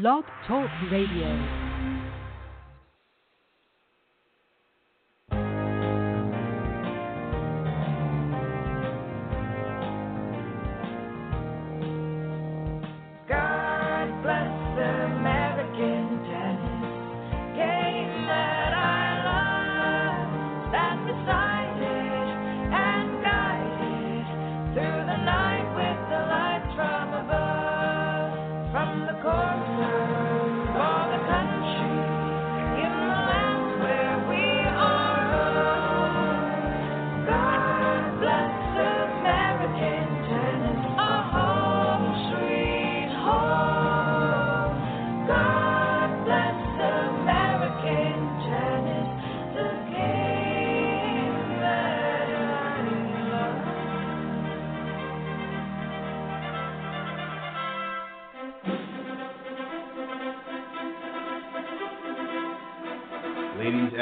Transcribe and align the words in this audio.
Blog 0.00 0.24
Talk 0.48 0.68
Radio. 0.90 1.63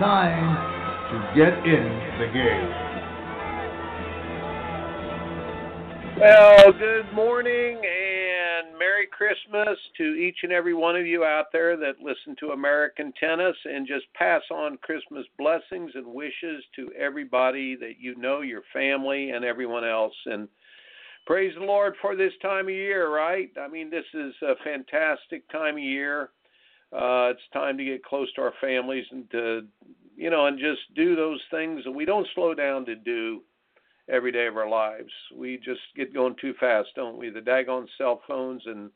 time 0.00 0.56
to 1.12 1.16
get 1.36 1.52
in 1.66 1.84
the 2.18 2.26
game. 2.32 2.70
Well, 6.18 6.72
good 6.72 7.12
morning 7.14 7.76
and 7.76 8.78
Merry 8.78 9.06
Christmas 9.12 9.78
to 9.98 10.14
each 10.14 10.38
and 10.42 10.52
every 10.52 10.72
one 10.72 10.96
of 10.96 11.04
you 11.06 11.24
out 11.24 11.52
there 11.52 11.76
that 11.76 12.00
listen 12.02 12.34
to 12.40 12.52
American 12.52 13.12
Tennis 13.20 13.56
and 13.66 13.86
just 13.86 14.06
pass 14.14 14.40
on 14.50 14.78
Christmas 14.78 15.26
blessings 15.38 15.90
and 15.94 16.06
wishes 16.06 16.64
to 16.76 16.90
everybody 16.98 17.76
that 17.76 18.00
you 18.00 18.16
know, 18.16 18.40
your 18.40 18.62
family, 18.72 19.32
and 19.32 19.44
everyone 19.44 19.84
else. 19.84 20.16
And 20.24 20.48
praise 21.26 21.52
the 21.58 21.66
Lord 21.66 21.92
for 22.00 22.16
this 22.16 22.32
time 22.40 22.68
of 22.68 22.74
year, 22.74 23.14
right? 23.14 23.50
I 23.60 23.68
mean, 23.68 23.90
this 23.90 24.06
is 24.14 24.32
a 24.40 24.54
fantastic 24.64 25.46
time 25.50 25.74
of 25.74 25.82
year 25.82 26.30
uh, 26.92 27.30
it's 27.30 27.40
time 27.52 27.78
to 27.78 27.84
get 27.84 28.04
close 28.04 28.32
to 28.34 28.42
our 28.42 28.54
families 28.60 29.04
and 29.10 29.30
to, 29.30 29.66
you 30.16 30.30
know, 30.30 30.46
and 30.46 30.58
just 30.58 30.80
do 30.94 31.14
those 31.14 31.40
things 31.50 31.82
that 31.84 31.92
we 31.92 32.04
don't 32.04 32.26
slow 32.34 32.54
down 32.54 32.84
to 32.86 32.96
do 32.96 33.42
every 34.08 34.32
day 34.32 34.46
of 34.46 34.56
our 34.56 34.68
lives. 34.68 35.12
We 35.34 35.56
just 35.58 35.80
get 35.96 36.12
going 36.12 36.34
too 36.40 36.54
fast, 36.58 36.88
don't 36.96 37.16
we? 37.16 37.30
The 37.30 37.40
daggone 37.40 37.86
cell 37.96 38.22
phones 38.26 38.62
and 38.66 38.90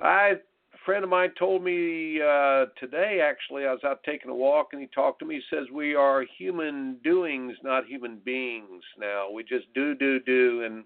I 0.00 0.32
a 0.74 0.76
friend 0.84 1.04
of 1.04 1.10
mine 1.10 1.30
told 1.38 1.62
me 1.62 2.20
uh 2.20 2.66
today 2.78 3.20
actually 3.24 3.64
I 3.64 3.72
was 3.72 3.84
out 3.84 4.02
taking 4.04 4.30
a 4.30 4.34
walk 4.34 4.68
and 4.72 4.80
he 4.80 4.88
talked 4.88 5.20
to 5.20 5.24
me 5.24 5.36
he 5.36 5.56
says 5.56 5.66
we 5.72 5.94
are 5.94 6.26
human 6.36 6.98
doings 7.04 7.54
not 7.62 7.86
human 7.86 8.18
beings 8.24 8.82
now 8.98 9.30
we 9.30 9.44
just 9.44 9.72
do 9.74 9.94
do 9.94 10.20
do 10.20 10.62
and 10.64 10.84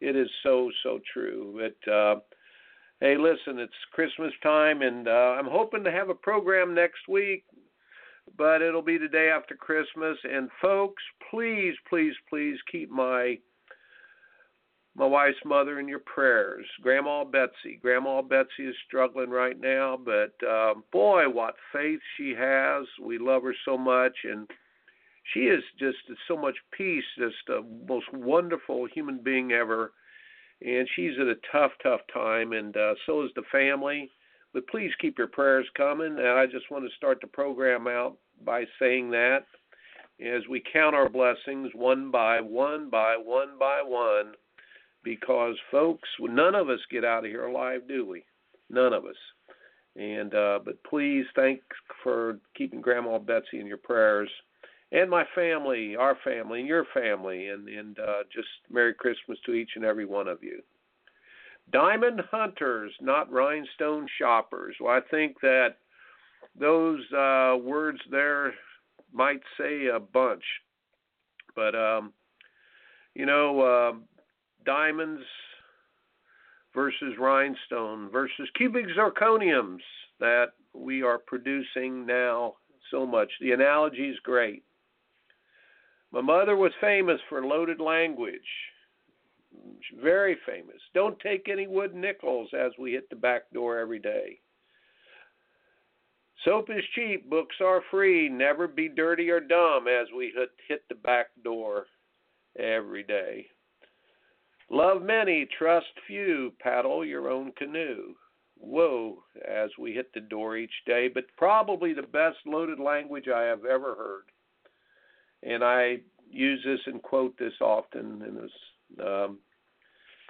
it 0.00 0.14
is 0.14 0.28
so 0.42 0.70
so 0.82 1.00
true 1.12 1.58
but 1.58 1.92
uh 1.92 2.16
Hey, 3.00 3.16
listen, 3.16 3.58
it's 3.58 3.72
Christmas 3.92 4.32
time, 4.42 4.82
and 4.82 5.08
uh, 5.08 5.34
I'm 5.38 5.46
hoping 5.46 5.82
to 5.84 5.90
have 5.90 6.10
a 6.10 6.14
program 6.14 6.74
next 6.74 7.08
week, 7.08 7.44
but 8.36 8.60
it'll 8.60 8.82
be 8.82 8.98
the 8.98 9.08
day 9.08 9.30
after 9.34 9.54
Christmas. 9.54 10.18
And 10.22 10.50
folks, 10.60 11.02
please, 11.30 11.72
please, 11.88 12.12
please 12.28 12.58
keep 12.70 12.90
my 12.90 13.38
my 14.94 15.06
wife's 15.06 15.38
mother 15.46 15.80
in 15.80 15.88
your 15.88 16.00
prayers, 16.00 16.66
Grandma 16.82 17.24
Betsy. 17.24 17.78
Grandma 17.80 18.20
Betsy 18.20 18.64
is 18.66 18.74
struggling 18.86 19.30
right 19.30 19.58
now, 19.58 19.96
but 19.96 20.34
uh, 20.46 20.74
boy, 20.92 21.26
what 21.26 21.54
faith 21.72 22.00
she 22.18 22.34
has. 22.38 22.84
We 23.02 23.16
love 23.16 23.44
her 23.44 23.54
so 23.64 23.78
much, 23.78 24.12
and 24.24 24.46
she 25.32 25.40
is 25.40 25.62
just 25.78 25.96
so 26.28 26.36
much 26.36 26.56
peace, 26.76 27.04
just 27.16 27.36
the 27.46 27.64
most 27.88 28.12
wonderful 28.12 28.86
human 28.92 29.20
being 29.22 29.52
ever 29.52 29.92
and 30.62 30.88
she's 30.94 31.18
at 31.20 31.26
a 31.26 31.36
tough, 31.52 31.72
tough 31.82 32.00
time, 32.12 32.52
and 32.52 32.76
uh, 32.76 32.94
so 33.06 33.24
is 33.24 33.30
the 33.34 33.42
family. 33.50 34.10
But 34.52 34.66
please 34.66 34.90
keep 35.00 35.16
your 35.16 35.28
prayers 35.28 35.66
coming. 35.76 36.18
And 36.18 36.26
I 36.26 36.46
just 36.46 36.70
want 36.70 36.84
to 36.84 36.96
start 36.96 37.20
the 37.20 37.28
program 37.28 37.86
out 37.86 38.16
by 38.44 38.64
saying 38.78 39.10
that 39.12 39.44
as 40.20 40.42
we 40.50 40.62
count 40.72 40.94
our 40.94 41.08
blessings 41.08 41.70
one 41.74 42.10
by 42.10 42.40
one 42.40 42.90
by 42.90 43.16
one 43.16 43.58
by 43.58 43.80
one, 43.82 44.32
because 45.02 45.56
folks, 45.70 46.08
none 46.20 46.54
of 46.54 46.68
us 46.68 46.80
get 46.90 47.04
out 47.04 47.24
of 47.24 47.30
here 47.30 47.46
alive, 47.46 47.82
do 47.88 48.06
we? 48.06 48.24
None 48.68 48.92
of 48.92 49.04
us. 49.04 49.16
And 49.96 50.34
uh, 50.34 50.60
but 50.64 50.82
please 50.84 51.24
thanks 51.34 51.64
for 52.02 52.38
keeping 52.56 52.80
Grandma 52.80 53.18
Betsy 53.18 53.60
in 53.60 53.66
your 53.66 53.78
prayers 53.78 54.30
and 54.92 55.08
my 55.08 55.24
family, 55.34 55.94
our 55.96 56.16
family, 56.24 56.60
and 56.60 56.68
your 56.68 56.86
family, 56.92 57.48
and 57.48 57.68
and 57.68 57.98
uh, 57.98 58.22
just 58.32 58.48
Merry 58.70 58.94
Christmas 58.94 59.38
to 59.46 59.52
each 59.52 59.70
and 59.76 59.84
every 59.84 60.04
one 60.04 60.28
of 60.28 60.42
you. 60.42 60.62
Diamond 61.72 62.20
hunters, 62.30 62.92
not 63.00 63.30
rhinestone 63.30 64.08
shoppers. 64.18 64.74
Well, 64.80 64.92
I 64.92 65.00
think 65.10 65.40
that 65.40 65.76
those 66.58 67.00
uh, 67.12 67.56
words 67.62 68.00
there 68.10 68.54
might 69.12 69.40
say 69.58 69.86
a 69.86 70.00
bunch, 70.00 70.42
but 71.54 71.74
um, 71.74 72.12
you 73.14 73.26
know, 73.26 73.60
uh, 73.60 73.92
diamonds 74.64 75.22
versus 76.74 77.14
rhinestone 77.18 78.10
versus 78.10 78.48
cubic 78.56 78.86
zirconiums 78.96 79.80
that 80.18 80.52
we 80.72 81.02
are 81.02 81.18
producing 81.18 82.06
now 82.06 82.54
so 82.90 83.06
much. 83.06 83.30
The 83.40 83.52
analogy 83.52 84.08
is 84.08 84.18
great. 84.22 84.62
My 86.12 86.20
mother 86.20 86.56
was 86.56 86.72
famous 86.80 87.20
for 87.28 87.46
loaded 87.46 87.80
language. 87.80 88.40
Very 90.02 90.36
famous. 90.46 90.80
Don't 90.92 91.18
take 91.20 91.48
any 91.48 91.66
wood 91.66 91.94
nickels 91.94 92.50
as 92.52 92.72
we 92.78 92.92
hit 92.92 93.08
the 93.10 93.16
back 93.16 93.50
door 93.52 93.78
every 93.78 93.98
day. 93.98 94.40
Soap 96.44 96.70
is 96.70 96.84
cheap, 96.94 97.28
books 97.28 97.56
are 97.60 97.82
free. 97.90 98.28
Never 98.28 98.66
be 98.66 98.88
dirty 98.88 99.30
or 99.30 99.40
dumb 99.40 99.86
as 99.86 100.08
we 100.16 100.32
hit, 100.68 100.82
the 100.88 100.94
back 100.94 101.26
door 101.44 101.86
every 102.58 103.02
day. 103.02 103.46
Love 104.70 105.02
many, 105.02 105.46
trust 105.58 105.92
few, 106.06 106.52
paddle 106.60 107.04
your 107.04 107.28
own 107.28 107.52
canoe. 107.52 108.14
Whoa, 108.56 109.22
as 109.46 109.70
we 109.78 109.92
hit 109.92 110.12
the 110.14 110.20
door 110.20 110.56
each 110.56 110.84
day, 110.86 111.08
but 111.08 111.24
probably 111.36 111.92
the 111.92 112.02
best 112.02 112.38
loaded 112.46 112.78
language 112.78 113.28
I 113.28 113.42
have 113.42 113.64
ever 113.64 113.94
heard 113.94 114.24
and 115.42 115.64
I 115.64 115.98
use 116.30 116.60
this 116.64 116.80
and 116.86 117.02
quote 117.02 117.36
this 117.38 117.54
often, 117.60 118.22
and 118.22 119.06
um, 119.06 119.38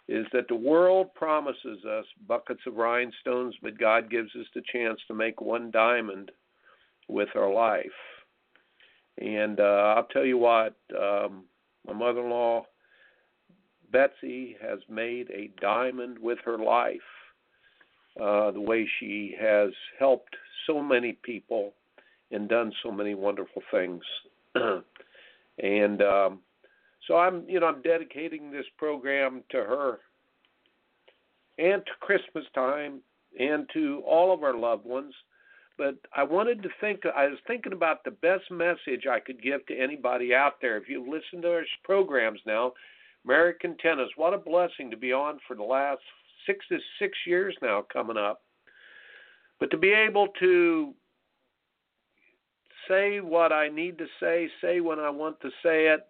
is 0.08 0.26
that 0.32 0.48
the 0.48 0.54
world 0.54 1.14
promises 1.14 1.84
us 1.84 2.04
buckets 2.26 2.62
of 2.66 2.74
rhinestones, 2.74 3.54
but 3.62 3.78
God 3.78 4.10
gives 4.10 4.34
us 4.34 4.46
the 4.54 4.62
chance 4.72 4.98
to 5.06 5.14
make 5.14 5.40
one 5.40 5.70
diamond 5.70 6.30
with 7.08 7.28
our 7.36 7.52
life. 7.52 7.86
And 9.18 9.60
uh, 9.60 9.94
I'll 9.96 10.08
tell 10.12 10.24
you 10.24 10.38
what, 10.38 10.74
um, 10.98 11.44
my 11.86 11.92
mother-in-law 11.92 12.64
Betsy 13.92 14.56
has 14.62 14.78
made 14.88 15.30
a 15.30 15.50
diamond 15.60 16.18
with 16.18 16.38
her 16.44 16.58
life. 16.58 16.98
Uh, 18.20 18.50
the 18.50 18.60
way 18.60 18.88
she 18.98 19.36
has 19.40 19.70
helped 19.98 20.34
so 20.66 20.82
many 20.82 21.12
people 21.22 21.72
and 22.32 22.48
done 22.48 22.72
so 22.82 22.90
many 22.90 23.14
wonderful 23.14 23.62
things. 23.70 24.02
and 25.62 26.02
um, 26.02 26.40
so 27.06 27.16
I'm, 27.16 27.44
you 27.48 27.60
know, 27.60 27.66
I'm 27.66 27.82
dedicating 27.82 28.50
this 28.50 28.66
program 28.78 29.42
to 29.50 29.58
her 29.58 29.98
and 31.58 31.84
to 31.84 31.92
Christmas 32.00 32.44
time 32.54 33.00
and 33.38 33.68
to 33.72 34.02
all 34.06 34.32
of 34.32 34.42
our 34.42 34.56
loved 34.56 34.84
ones. 34.84 35.14
But 35.78 35.96
I 36.14 36.22
wanted 36.22 36.62
to 36.62 36.68
think, 36.80 37.00
I 37.06 37.26
was 37.26 37.38
thinking 37.46 37.72
about 37.72 38.04
the 38.04 38.10
best 38.10 38.50
message 38.50 39.06
I 39.10 39.18
could 39.18 39.42
give 39.42 39.64
to 39.66 39.78
anybody 39.78 40.34
out 40.34 40.60
there. 40.60 40.76
If 40.76 40.88
you've 40.88 41.08
listened 41.08 41.42
to 41.42 41.52
our 41.52 41.64
programs 41.84 42.40
now, 42.46 42.72
American 43.24 43.76
Tennis, 43.78 44.08
what 44.16 44.34
a 44.34 44.38
blessing 44.38 44.90
to 44.90 44.96
be 44.96 45.12
on 45.12 45.38
for 45.46 45.56
the 45.56 45.62
last 45.62 46.00
six 46.46 46.64
to 46.68 46.78
six 46.98 47.16
years 47.26 47.56
now 47.62 47.84
coming 47.92 48.16
up. 48.16 48.42
But 49.58 49.70
to 49.70 49.78
be 49.78 49.92
able 49.92 50.28
to 50.40 50.94
say 52.88 53.20
what 53.20 53.52
I 53.52 53.68
need 53.68 53.98
to 53.98 54.06
say, 54.20 54.48
say 54.60 54.80
when 54.80 54.98
I 54.98 55.10
want 55.10 55.40
to 55.40 55.50
say 55.62 55.86
it, 55.88 56.06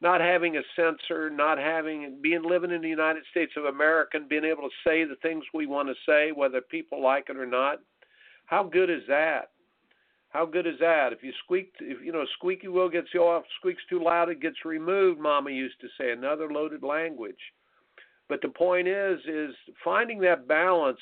not 0.00 0.20
having 0.20 0.56
a 0.56 0.62
censor, 0.76 1.28
not 1.28 1.58
having 1.58 2.18
being 2.22 2.42
living 2.42 2.70
in 2.70 2.82
the 2.82 2.88
United 2.88 3.24
States 3.30 3.52
of 3.56 3.64
America 3.64 4.16
and 4.16 4.28
being 4.28 4.44
able 4.44 4.62
to 4.62 4.74
say 4.86 5.04
the 5.04 5.16
things 5.22 5.44
we 5.52 5.66
want 5.66 5.88
to 5.88 5.94
say, 6.06 6.30
whether 6.32 6.60
people 6.60 7.02
like 7.02 7.26
it 7.28 7.36
or 7.36 7.46
not. 7.46 7.78
How 8.46 8.62
good 8.62 8.90
is 8.90 9.02
that? 9.08 9.50
How 10.30 10.44
good 10.44 10.66
is 10.66 10.78
that? 10.80 11.12
If 11.12 11.22
you 11.22 11.32
squeak, 11.44 11.72
if 11.80 12.04
you 12.04 12.12
know, 12.12 12.24
squeaky 12.36 12.68
wheel 12.68 12.88
gets 12.88 13.08
you 13.12 13.22
off, 13.22 13.44
squeaks 13.58 13.82
too 13.88 14.02
loud, 14.02 14.28
it 14.28 14.40
gets 14.40 14.64
removed. 14.64 15.18
Mama 15.18 15.50
used 15.50 15.80
to 15.80 15.88
say 15.98 16.12
another 16.12 16.48
loaded 16.52 16.82
language. 16.82 17.40
But 18.28 18.42
the 18.42 18.48
point 18.48 18.86
is, 18.86 19.18
is 19.26 19.54
finding 19.82 20.20
that 20.20 20.46
balance 20.46 21.00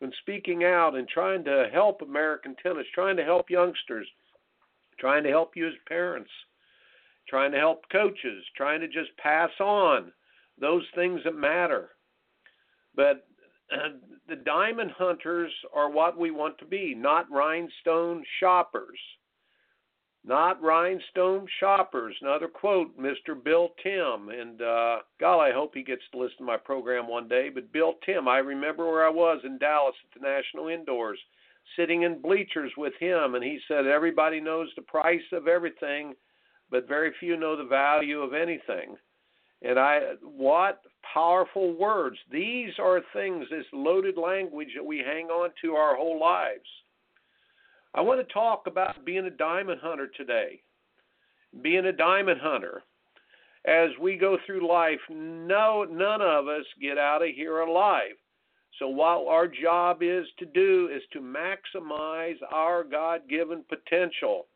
when 0.00 0.12
speaking 0.20 0.64
out 0.64 0.94
and 0.94 1.08
trying 1.08 1.44
to 1.44 1.68
help 1.72 2.02
American 2.02 2.56
tennis, 2.62 2.86
trying 2.92 3.16
to 3.16 3.24
help 3.24 3.48
youngsters, 3.48 4.06
trying 4.98 5.22
to 5.24 5.30
help 5.30 5.56
you 5.56 5.66
as 5.66 5.74
parents 5.88 6.30
trying 7.28 7.52
to 7.52 7.58
help 7.58 7.82
coaches, 7.90 8.44
trying 8.56 8.80
to 8.80 8.88
just 8.88 9.16
pass 9.18 9.50
on 9.60 10.12
those 10.60 10.84
things 10.94 11.20
that 11.24 11.34
matter. 11.34 11.90
But 12.94 13.26
uh, 13.72 13.88
the 14.28 14.36
diamond 14.36 14.92
hunters 14.96 15.52
are 15.74 15.90
what 15.90 16.18
we 16.18 16.30
want 16.30 16.58
to 16.58 16.64
be, 16.64 16.94
not 16.94 17.30
rhinestone 17.30 18.24
shoppers. 18.40 18.98
Not 20.24 20.60
rhinestone 20.60 21.46
shoppers. 21.60 22.16
Another 22.20 22.48
quote, 22.48 22.98
Mr. 22.98 23.40
Bill 23.40 23.68
Tym. 23.80 24.28
And 24.28 24.60
uh, 24.60 24.96
God, 25.20 25.38
I 25.38 25.52
hope 25.52 25.70
he 25.72 25.84
gets 25.84 26.02
to 26.10 26.18
listen 26.18 26.38
to 26.38 26.44
my 26.44 26.56
program 26.56 27.06
one 27.06 27.28
day. 27.28 27.48
But 27.48 27.72
Bill 27.72 27.94
Tym, 28.04 28.26
I 28.26 28.38
remember 28.38 28.90
where 28.90 29.06
I 29.06 29.10
was 29.10 29.40
in 29.44 29.56
Dallas 29.58 29.94
at 30.04 30.20
the 30.20 30.26
National 30.26 30.66
Indoors, 30.66 31.20
sitting 31.74 32.02
in 32.02 32.20
bleachers 32.20 32.72
with 32.76 32.92
him. 33.00 33.34
And 33.34 33.42
he 33.42 33.58
said, 33.66 33.86
Everybody 33.86 34.40
knows 34.40 34.68
the 34.76 34.82
price 34.82 35.24
of 35.32 35.48
everything 35.48 36.14
but 36.70 36.88
very 36.88 37.12
few 37.20 37.36
know 37.36 37.56
the 37.56 37.64
value 37.64 38.20
of 38.20 38.34
anything. 38.34 38.96
And 39.62 39.78
I, 39.78 40.00
what 40.22 40.82
powerful 41.14 41.76
words. 41.78 42.18
These 42.30 42.72
are 42.78 43.00
things, 43.12 43.46
this 43.50 43.64
loaded 43.72 44.16
language 44.18 44.68
that 44.76 44.84
we 44.84 44.98
hang 44.98 45.26
on 45.26 45.50
to 45.62 45.72
our 45.72 45.96
whole 45.96 46.20
lives. 46.20 46.68
I 47.94 48.02
want 48.02 48.26
to 48.26 48.34
talk 48.34 48.64
about 48.66 49.04
being 49.04 49.24
a 49.24 49.30
diamond 49.30 49.80
hunter 49.82 50.08
today. 50.14 50.60
Being 51.62 51.86
a 51.86 51.92
diamond 51.92 52.40
hunter. 52.42 52.82
As 53.66 53.90
we 54.00 54.16
go 54.16 54.36
through 54.44 54.68
life, 54.68 55.00
no, 55.08 55.86
none 55.88 56.20
of 56.20 56.48
us 56.48 56.64
get 56.80 56.98
out 56.98 57.22
of 57.22 57.28
here 57.34 57.60
alive. 57.60 58.14
So, 58.78 58.88
what 58.88 59.26
our 59.26 59.48
job 59.48 60.02
is 60.02 60.26
to 60.38 60.46
do 60.46 60.90
is 60.94 61.02
to 61.12 61.20
maximize 61.20 62.36
our 62.52 62.84
God 62.84 63.22
given 63.28 63.64
potential 63.68 64.46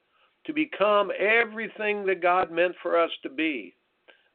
to 0.46 0.52
become 0.52 1.10
everything 1.18 2.06
that 2.06 2.22
God 2.22 2.50
meant 2.50 2.74
for 2.82 2.98
us 2.98 3.10
to 3.22 3.28
be, 3.28 3.74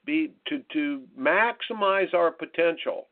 be 0.06 0.34
to, 0.48 0.62
to 0.74 1.04
maximize 1.20 2.14
our 2.14 2.32
potential 2.32 3.08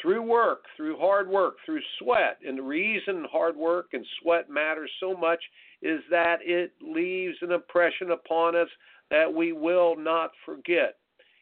through 0.00 0.22
work, 0.22 0.64
through 0.76 0.98
hard 0.98 1.28
work, 1.28 1.56
through 1.64 1.80
sweat. 1.98 2.38
And 2.46 2.58
the 2.58 2.62
reason 2.62 3.26
hard 3.30 3.56
work 3.56 3.86
and 3.92 4.04
sweat 4.20 4.48
matters 4.48 4.90
so 5.00 5.14
much 5.16 5.42
is 5.82 6.00
that 6.10 6.38
it 6.42 6.72
leaves 6.80 7.36
an 7.42 7.52
impression 7.52 8.12
upon 8.12 8.56
us 8.56 8.68
that 9.10 9.32
we 9.32 9.52
will 9.52 9.96
not 9.96 10.30
forget. 10.44 10.96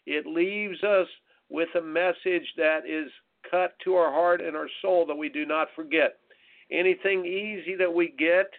It 0.06 0.26
leaves 0.26 0.82
us 0.82 1.06
with 1.48 1.68
a 1.76 1.82
message 1.82 2.46
that 2.56 2.80
is 2.86 3.10
cut 3.48 3.74
to 3.84 3.94
our 3.94 4.12
heart 4.12 4.40
and 4.40 4.56
our 4.56 4.68
soul 4.82 5.06
that 5.06 5.14
we 5.14 5.28
do 5.28 5.46
not 5.46 5.68
forget. 5.74 6.18
Anything 6.70 7.24
easy 7.24 7.74
that 7.76 7.92
we 7.92 8.14
get, 8.18 8.50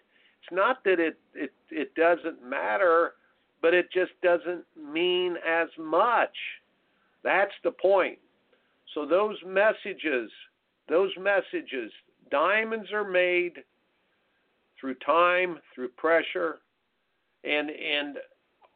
it's 0.42 0.52
not 0.52 0.84
that 0.84 1.00
it 1.00 1.20
it 1.34 1.54
it 1.70 1.96
doesn't 1.96 2.44
matter, 2.44 3.14
but 3.62 3.74
it 3.74 3.92
just 3.92 4.12
doesn't 4.22 4.66
mean 4.76 5.38
as 5.48 5.70
much. 5.78 6.36
That's 7.24 7.54
the 7.64 7.72
point. 7.72 8.18
So 8.94 9.06
those 9.06 9.38
messages, 9.46 10.30
those 10.90 11.12
messages, 11.18 11.92
diamonds 12.30 12.92
are 12.92 13.10
made 13.10 13.54
through 14.80 14.96
time, 15.06 15.60
through 15.74 15.90
pressure, 15.90 16.60
and 17.44 17.70
and 17.70 18.18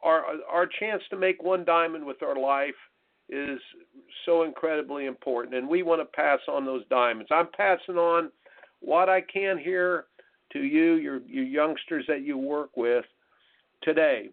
our 0.04 0.24
our 0.50 0.68
chance 0.68 1.02
to 1.10 1.18
make 1.18 1.44
one 1.44 1.66
diamond 1.66 2.06
with 2.06 2.22
our 2.24 2.40
life 2.40 2.76
is 3.30 3.60
so 4.26 4.44
incredibly 4.44 5.06
important 5.06 5.56
and 5.56 5.68
we 5.68 5.84
want 5.84 6.02
to 6.02 6.06
pass 6.06 6.40
on 6.48 6.66
those 6.66 6.84
diamonds. 6.90 7.30
I'm 7.32 7.50
passing 7.56 7.98
on 7.98 8.32
what 8.82 9.10
I 9.10 9.22
can 9.22 9.58
here 9.58 10.06
to 10.54 10.64
you, 10.64 10.94
your, 10.96 11.22
your 11.28 11.44
youngsters 11.44 12.06
that 12.08 12.22
you 12.22 12.38
work 12.38 12.78
with 12.78 13.06
today. 13.82 14.30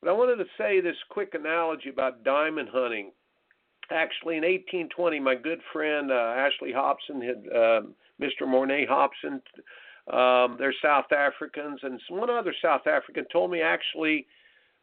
But 0.00 0.10
I 0.10 0.12
wanted 0.14 0.36
to 0.36 0.50
say 0.58 0.80
this 0.80 0.96
quick 1.10 1.34
analogy 1.34 1.88
about 1.88 2.24
diamond 2.24 2.68
hunting. 2.72 3.12
Actually, 3.90 4.36
in 4.36 4.42
1820, 4.42 5.20
my 5.20 5.34
good 5.34 5.60
friend 5.72 6.10
uh, 6.10 6.34
Ashley 6.36 6.72
Hobson 6.72 7.20
had 7.20 7.44
uh, 7.54 7.80
Mr. 8.20 8.48
Mornay 8.48 8.86
Hobson. 8.86 9.40
Um, 10.12 10.56
they're 10.58 10.74
South 10.82 11.12
Africans, 11.12 11.80
and 11.82 12.00
one 12.08 12.30
other 12.30 12.54
South 12.60 12.86
African 12.86 13.24
told 13.32 13.50
me 13.50 13.60
actually 13.60 14.26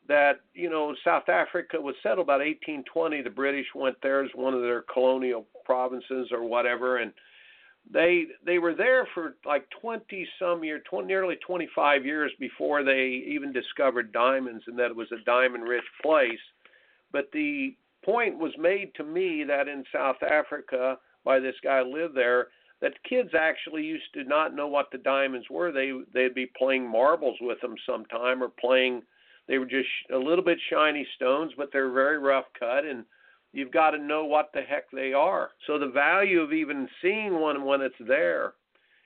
that 0.09 0.41
you 0.53 0.69
know 0.69 0.93
South 1.05 1.29
Africa 1.29 1.79
was 1.79 1.95
settled 2.03 2.25
about 2.25 2.39
1820. 2.39 3.21
The 3.21 3.29
British 3.29 3.67
went 3.73 3.95
there 4.03 4.23
as 4.23 4.31
one 4.35 4.53
of 4.53 4.61
their 4.61 4.81
colonial 4.81 5.45
provinces 5.63 6.29
or 6.33 6.43
whatever, 6.43 6.97
and 6.97 7.13
they 7.91 8.25
they 8.45 8.59
were 8.59 8.75
there 8.75 9.07
for 9.13 9.35
like 9.45 9.67
20 9.81 10.27
some 10.39 10.63
year 10.63 10.81
20, 10.89 11.07
nearly 11.07 11.37
25 11.45 12.05
years 12.05 12.31
before 12.39 12.83
they 12.83 13.23
even 13.27 13.51
discovered 13.51 14.11
diamonds 14.11 14.63
and 14.67 14.77
that 14.77 14.91
it 14.91 14.95
was 14.95 15.11
a 15.11 15.23
diamond 15.25 15.63
rich 15.63 15.83
place 16.01 16.39
but 17.11 17.29
the 17.33 17.75
point 18.03 18.37
was 18.37 18.51
made 18.59 18.93
to 18.95 19.03
me 19.03 19.43
that 19.43 19.67
in 19.67 19.83
South 19.91 20.21
Africa 20.21 20.97
by 21.25 21.39
this 21.39 21.55
guy 21.63 21.81
who 21.83 21.93
lived 21.93 22.15
there 22.15 22.47
that 22.81 22.93
kids 23.07 23.31
actually 23.37 23.83
used 23.83 24.13
to 24.13 24.23
not 24.23 24.55
know 24.55 24.67
what 24.67 24.87
the 24.91 24.97
diamonds 24.99 25.47
were 25.49 25.71
they 25.71 25.91
they'd 26.13 26.35
be 26.35 26.51
playing 26.57 26.87
marbles 26.87 27.37
with 27.41 27.59
them 27.61 27.75
sometime 27.87 28.43
or 28.43 28.49
playing 28.49 29.01
they 29.49 29.57
were 29.57 29.65
just 29.65 29.89
a 30.13 30.17
little 30.17 30.45
bit 30.45 30.57
shiny 30.69 31.05
stones 31.17 31.51
but 31.57 31.69
they're 31.73 31.91
very 31.91 32.19
rough 32.19 32.45
cut 32.57 32.85
and 32.85 33.03
you've 33.51 33.71
got 33.71 33.91
to 33.91 33.97
know 33.97 34.25
what 34.25 34.51
the 34.53 34.61
heck 34.61 34.89
they 34.91 35.13
are. 35.13 35.49
So 35.67 35.79
the 35.79 35.87
value 35.87 36.41
of 36.41 36.53
even 36.53 36.87
seeing 37.01 37.39
one 37.39 37.65
when 37.65 37.81
it's 37.81 37.95
there 38.07 38.53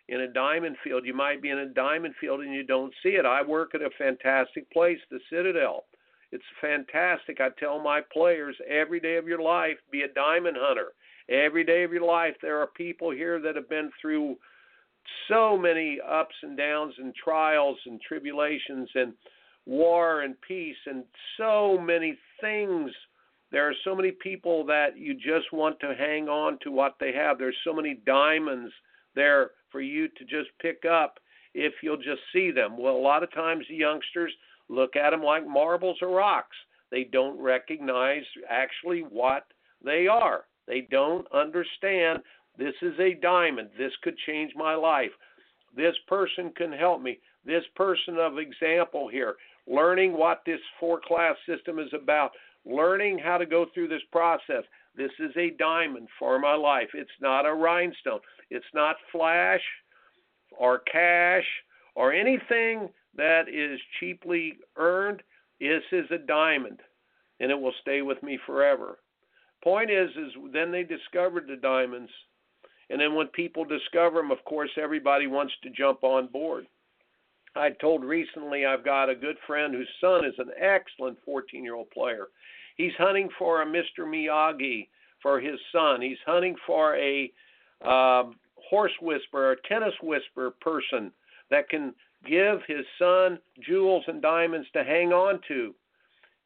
in 0.09 0.21
a 0.21 0.27
diamond 0.27 0.75
field, 0.83 1.05
you 1.05 1.13
might 1.13 1.41
be 1.41 1.49
in 1.49 1.59
a 1.59 1.69
diamond 1.69 2.13
field 2.19 2.41
and 2.41 2.53
you 2.53 2.63
don't 2.63 2.93
see 3.01 3.09
it. 3.09 3.25
I 3.25 3.41
work 3.41 3.73
at 3.73 3.81
a 3.81 3.89
fantastic 3.97 4.69
place, 4.71 4.99
the 5.09 5.19
Citadel. 5.29 5.85
It's 6.31 6.43
fantastic. 6.59 7.39
I 7.39 7.49
tell 7.59 7.79
my 7.79 8.01
players 8.11 8.55
every 8.67 8.99
day 8.99 9.17
of 9.17 9.27
your 9.27 9.41
life, 9.41 9.77
be 9.91 10.01
a 10.01 10.13
diamond 10.13 10.57
hunter. 10.59 10.89
Every 11.29 11.63
day 11.63 11.83
of 11.83 11.93
your 11.93 12.05
life, 12.05 12.35
there 12.41 12.59
are 12.59 12.67
people 12.67 13.11
here 13.11 13.39
that 13.39 13.55
have 13.55 13.69
been 13.69 13.91
through 14.01 14.35
so 15.29 15.57
many 15.57 15.99
ups 16.05 16.35
and 16.41 16.57
downs 16.57 16.95
and 16.97 17.13
trials 17.15 17.77
and 17.85 18.01
tribulations 18.01 18.89
and 18.95 19.13
war 19.65 20.21
and 20.21 20.35
peace 20.41 20.75
and 20.85 21.03
so 21.37 21.77
many 21.77 22.17
things 22.41 22.91
there 23.53 23.69
are 23.69 23.75
so 23.83 23.95
many 23.95 24.09
people 24.09 24.65
that 24.65 24.97
you 24.97 25.13
just 25.13 25.53
want 25.53 25.79
to 25.79 25.93
hang 25.95 26.27
on 26.27 26.57
to 26.63 26.71
what 26.71 26.95
they 26.99 27.13
have. 27.13 27.37
There's 27.37 27.55
so 27.63 27.71
many 27.71 27.99
diamonds 28.03 28.73
there 29.13 29.51
for 29.71 29.79
you 29.79 30.07
to 30.07 30.23
just 30.23 30.49
pick 30.59 30.85
up 30.91 31.19
if 31.53 31.73
you'll 31.83 31.97
just 31.97 32.21
see 32.33 32.49
them. 32.49 32.79
Well, 32.79 32.95
a 32.95 32.97
lot 32.97 33.21
of 33.21 33.31
times 33.31 33.63
the 33.69 33.75
youngsters 33.75 34.33
look 34.69 34.95
at 34.95 35.11
them 35.11 35.21
like 35.21 35.47
marbles 35.47 35.99
or 36.01 36.07
rocks. 36.07 36.57
They 36.89 37.03
don't 37.03 37.39
recognize 37.39 38.23
actually 38.49 39.01
what 39.01 39.45
they 39.85 40.07
are. 40.07 40.45
They 40.67 40.87
don't 40.89 41.27
understand 41.31 42.23
this 42.57 42.73
is 42.81 42.99
a 42.99 43.13
diamond. 43.21 43.69
This 43.77 43.93
could 44.01 44.17
change 44.25 44.53
my 44.55 44.73
life. 44.73 45.11
This 45.75 45.95
person 46.07 46.51
can 46.55 46.71
help 46.71 47.03
me. 47.03 47.19
This 47.45 47.63
person 47.75 48.17
of 48.17 48.39
example 48.39 49.09
here, 49.09 49.35
learning 49.67 50.13
what 50.13 50.41
this 50.45 50.59
four 50.79 50.99
class 51.05 51.35
system 51.47 51.79
is 51.79 51.93
about, 51.93 52.31
learning 52.65 53.19
how 53.19 53.37
to 53.37 53.45
go 53.45 53.65
through 53.73 53.87
this 53.87 54.01
process. 54.11 54.63
This 54.95 55.11
is 55.19 55.31
a 55.37 55.51
diamond 55.57 56.07
for 56.19 56.37
my 56.39 56.53
life. 56.53 56.89
It's 56.93 57.09
not 57.21 57.45
a 57.45 57.53
rhinestone. 57.53 58.19
It's 58.49 58.65
not 58.73 58.95
flash 59.11 59.61
or 60.57 60.79
cash 60.79 61.45
or 61.95 62.13
anything 62.13 62.89
that 63.15 63.49
is 63.49 63.79
cheaply 63.99 64.57
earned. 64.75 65.23
This 65.59 65.83
is 65.91 66.05
a 66.11 66.17
diamond, 66.17 66.79
and 67.39 67.51
it 67.51 67.59
will 67.59 67.73
stay 67.81 68.01
with 68.01 68.21
me 68.21 68.37
forever. 68.45 68.99
Point 69.63 69.89
is, 69.89 70.09
is 70.11 70.33
then 70.51 70.71
they 70.71 70.83
discovered 70.83 71.47
the 71.47 71.55
diamonds, 71.55 72.11
And 72.89 72.99
then 72.99 73.15
when 73.15 73.27
people 73.27 73.65
discover 73.65 74.21
them, 74.21 74.31
of 74.31 74.43
course, 74.45 74.69
everybody 74.81 75.27
wants 75.27 75.53
to 75.63 75.69
jump 75.69 76.03
on 76.03 76.27
board. 76.27 76.67
I 77.55 77.69
told 77.81 78.03
recently 78.03 78.65
I've 78.65 78.83
got 78.83 79.09
a 79.09 79.15
good 79.15 79.37
friend 79.45 79.73
whose 79.73 79.89
son 80.01 80.25
is 80.25 80.33
an 80.37 80.51
excellent 80.59 81.17
14 81.25 81.63
year 81.63 81.75
old 81.75 81.89
player. 81.91 82.27
He's 82.77 82.93
hunting 82.97 83.29
for 83.37 83.61
a 83.61 83.65
Mr. 83.65 83.99
Miyagi 83.99 84.87
for 85.21 85.39
his 85.39 85.59
son. 85.71 86.01
He's 86.01 86.17
hunting 86.25 86.55
for 86.65 86.95
a 86.97 87.31
um, 87.87 88.35
horse 88.55 88.91
whisperer, 89.01 89.51
a 89.51 89.67
tennis 89.67 89.93
whisperer 90.01 90.51
person 90.61 91.11
that 91.51 91.69
can 91.69 91.93
give 92.25 92.59
his 92.67 92.85
son 92.97 93.37
jewels 93.65 94.03
and 94.07 94.21
diamonds 94.21 94.67
to 94.73 94.83
hang 94.83 95.11
on 95.11 95.39
to. 95.47 95.75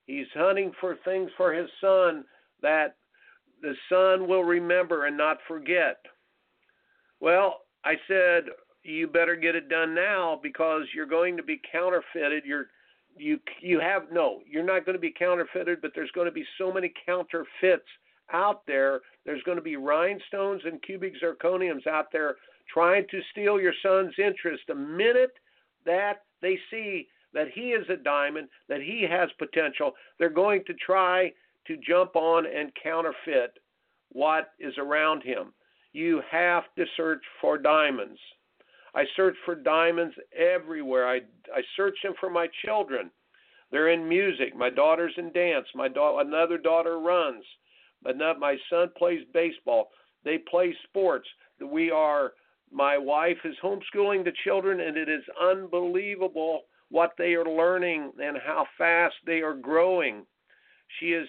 He's 0.05 0.27
hunting 0.33 0.71
for 0.79 0.97
things 1.05 1.29
for 1.37 1.53
his 1.53 1.69
son 1.79 2.25
that 2.61 2.95
the 3.61 3.73
son 3.89 4.27
will 4.27 4.43
remember 4.43 5.05
and 5.05 5.17
not 5.17 5.37
forget. 5.47 5.97
Well, 7.19 7.61
I 7.83 7.95
said, 8.07 8.43
you 8.83 9.07
better 9.07 9.35
get 9.35 9.55
it 9.55 9.69
done 9.69 9.93
now 9.93 10.39
because 10.41 10.83
you're 10.93 11.05
going 11.05 11.37
to 11.37 11.43
be 11.43 11.59
counterfeited. 11.71 12.43
You're 12.45 12.67
you 13.17 13.39
you 13.61 13.79
have 13.79 14.03
no, 14.11 14.41
you're 14.49 14.63
not 14.63 14.85
going 14.85 14.95
to 14.95 15.01
be 15.01 15.13
counterfeited, 15.17 15.81
but 15.81 15.91
there's 15.95 16.11
going 16.11 16.27
to 16.27 16.31
be 16.31 16.45
so 16.57 16.71
many 16.71 16.93
counterfeits 17.05 17.87
out 18.31 18.61
there. 18.67 19.01
There's 19.25 19.43
going 19.43 19.57
to 19.57 19.63
be 19.63 19.75
rhinestones 19.75 20.61
and 20.65 20.81
cubic 20.81 21.13
zirconiums 21.21 21.87
out 21.87 22.07
there 22.11 22.35
trying 22.71 23.05
to 23.11 23.21
steal 23.31 23.59
your 23.59 23.73
son's 23.81 24.13
interest. 24.17 24.63
The 24.67 24.75
minute 24.75 25.33
that 25.85 26.23
they 26.41 26.57
see 26.69 27.07
that 27.33 27.47
he 27.53 27.69
is 27.69 27.85
a 27.89 27.97
diamond, 27.97 28.47
that 28.69 28.81
he 28.81 29.05
has 29.09 29.29
potential, 29.37 29.93
they're 30.17 30.29
going 30.29 30.63
to 30.67 30.73
try 30.73 31.31
to 31.67 31.77
jump 31.77 32.15
on 32.15 32.45
and 32.45 32.71
counterfeit 32.81 33.57
what 34.11 34.51
is 34.59 34.73
around 34.77 35.23
him. 35.23 35.53
You 35.93 36.21
have 36.29 36.63
to 36.77 36.85
search 36.95 37.23
for 37.41 37.57
diamonds. 37.57 38.19
I 38.97 39.03
search 39.15 39.35
for 39.45 39.53
diamonds 39.53 40.15
everywhere. 40.35 41.07
I 41.07 41.17
I 41.55 41.61
search 41.75 41.95
them 42.01 42.13
for 42.19 42.31
my 42.31 42.47
children. 42.65 43.11
They're 43.71 43.89
in 43.89 44.09
music. 44.09 44.55
My 44.55 44.71
daughter's 44.71 45.13
in 45.17 45.31
dance. 45.33 45.67
My 45.75 45.87
da- 45.87 46.17
another 46.17 46.57
daughter 46.57 46.99
runs. 46.99 47.45
But 48.01 48.17
not, 48.17 48.39
my 48.39 48.57
son 48.71 48.89
plays 48.97 49.21
baseball. 49.33 49.89
They 50.23 50.39
play 50.39 50.75
sports. 50.87 51.27
We 51.63 51.91
are. 51.91 52.33
My 52.71 52.97
wife 52.97 53.37
is 53.45 53.55
homeschooling 53.63 54.25
the 54.25 54.33
children, 54.43 54.79
and 54.79 54.97
it 54.97 55.07
is 55.07 55.23
unbelievable 55.39 56.63
what 56.89 57.11
they 57.19 57.35
are 57.35 57.45
learning 57.45 58.11
and 58.19 58.37
how 58.43 58.65
fast 58.79 59.15
they 59.25 59.41
are 59.41 59.53
growing. 59.53 60.25
She 60.99 61.11
has 61.11 61.27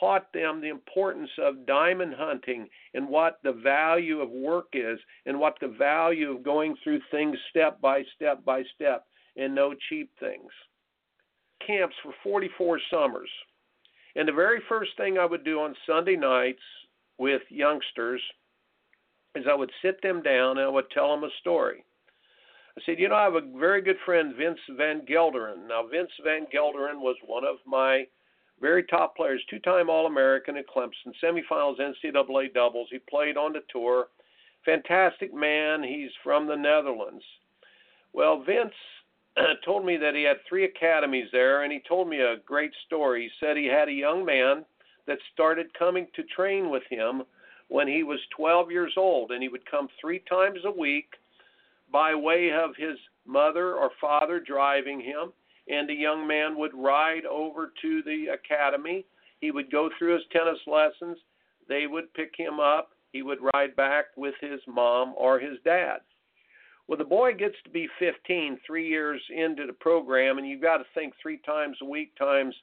taught 0.00 0.32
them 0.32 0.60
the 0.60 0.68
importance 0.68 1.30
of 1.38 1.66
diamond 1.66 2.14
hunting 2.16 2.68
and 2.94 3.08
what 3.08 3.38
the 3.42 3.52
value 3.52 4.20
of 4.20 4.30
work 4.30 4.68
is 4.72 4.98
and 5.26 5.38
what 5.38 5.56
the 5.60 5.68
value 5.68 6.30
of 6.30 6.42
going 6.42 6.76
through 6.82 7.00
things 7.10 7.36
step 7.50 7.80
by 7.80 8.02
step 8.14 8.44
by 8.44 8.62
step 8.74 9.06
and 9.36 9.54
no 9.54 9.74
cheap 9.88 10.10
things. 10.20 10.50
Camps 11.66 11.94
for 12.02 12.12
44 12.22 12.80
summers. 12.90 13.30
And 14.16 14.28
the 14.28 14.32
very 14.32 14.60
first 14.68 14.90
thing 14.96 15.18
I 15.18 15.26
would 15.26 15.44
do 15.44 15.60
on 15.60 15.74
Sunday 15.86 16.16
nights 16.16 16.62
with 17.18 17.42
youngsters 17.48 18.20
is 19.34 19.44
I 19.50 19.54
would 19.54 19.72
sit 19.82 20.00
them 20.02 20.22
down 20.22 20.58
and 20.58 20.66
I 20.66 20.68
would 20.68 20.90
tell 20.90 21.10
them 21.10 21.24
a 21.24 21.30
story. 21.40 21.84
I 22.76 22.80
said, 22.84 22.98
you 22.98 23.08
know, 23.08 23.14
I 23.14 23.24
have 23.24 23.34
a 23.34 23.58
very 23.58 23.82
good 23.82 23.98
friend, 24.04 24.34
Vince 24.36 24.58
Van 24.76 25.02
Gelderen. 25.02 25.68
Now, 25.68 25.86
Vince 25.86 26.10
Van 26.24 26.46
Gelderen 26.52 27.00
was 27.00 27.16
one 27.24 27.44
of 27.44 27.56
my 27.66 28.04
very 28.64 28.82
top 28.84 29.14
players, 29.14 29.42
two 29.50 29.58
time 29.58 29.90
All 29.90 30.06
American 30.06 30.56
at 30.56 30.64
Clemson, 30.66 31.12
semifinals 31.22 31.76
NCAA 31.78 32.54
doubles. 32.54 32.88
He 32.90 32.98
played 32.98 33.36
on 33.36 33.52
the 33.52 33.60
tour. 33.70 34.06
Fantastic 34.64 35.34
man. 35.34 35.82
He's 35.82 36.10
from 36.22 36.46
the 36.46 36.56
Netherlands. 36.56 37.22
Well, 38.14 38.42
Vince 38.42 38.72
told 39.66 39.84
me 39.84 39.98
that 39.98 40.14
he 40.14 40.22
had 40.22 40.38
three 40.48 40.64
academies 40.64 41.28
there, 41.30 41.64
and 41.64 41.70
he 41.70 41.82
told 41.86 42.08
me 42.08 42.20
a 42.20 42.38
great 42.46 42.72
story. 42.86 43.24
He 43.24 43.30
said 43.38 43.58
he 43.58 43.66
had 43.66 43.88
a 43.88 43.92
young 43.92 44.24
man 44.24 44.64
that 45.06 45.18
started 45.34 45.66
coming 45.78 46.06
to 46.16 46.22
train 46.34 46.70
with 46.70 46.84
him 46.88 47.22
when 47.68 47.86
he 47.86 48.02
was 48.02 48.20
12 48.34 48.70
years 48.70 48.94
old, 48.96 49.30
and 49.30 49.42
he 49.42 49.50
would 49.50 49.70
come 49.70 49.88
three 50.00 50.22
times 50.26 50.60
a 50.64 50.70
week 50.70 51.08
by 51.92 52.14
way 52.14 52.50
of 52.50 52.70
his 52.78 52.96
mother 53.26 53.74
or 53.74 53.90
father 54.00 54.40
driving 54.40 55.00
him 55.00 55.34
and 55.68 55.88
the 55.88 55.94
young 55.94 56.26
man 56.26 56.58
would 56.58 56.74
ride 56.74 57.24
over 57.24 57.72
to 57.82 58.02
the 58.02 58.26
academy. 58.32 59.04
He 59.40 59.50
would 59.50 59.70
go 59.70 59.90
through 59.98 60.14
his 60.14 60.22
tennis 60.32 60.58
lessons. 60.66 61.18
They 61.68 61.86
would 61.86 62.12
pick 62.14 62.34
him 62.36 62.60
up. 62.60 62.90
He 63.12 63.22
would 63.22 63.38
ride 63.54 63.76
back 63.76 64.06
with 64.16 64.34
his 64.40 64.60
mom 64.66 65.14
or 65.16 65.38
his 65.38 65.58
dad. 65.64 65.98
Well, 66.86 66.98
the 66.98 67.04
boy 67.04 67.32
gets 67.34 67.54
to 67.64 67.70
be 67.70 67.88
15, 67.98 68.58
three 68.66 68.88
years 68.88 69.20
into 69.34 69.66
the 69.66 69.72
program, 69.72 70.36
and 70.36 70.46
you've 70.46 70.60
got 70.60 70.78
to 70.78 70.84
think 70.94 71.14
three 71.22 71.38
times 71.46 71.78
a 71.80 71.86
week 71.86 72.14
times 72.18 72.54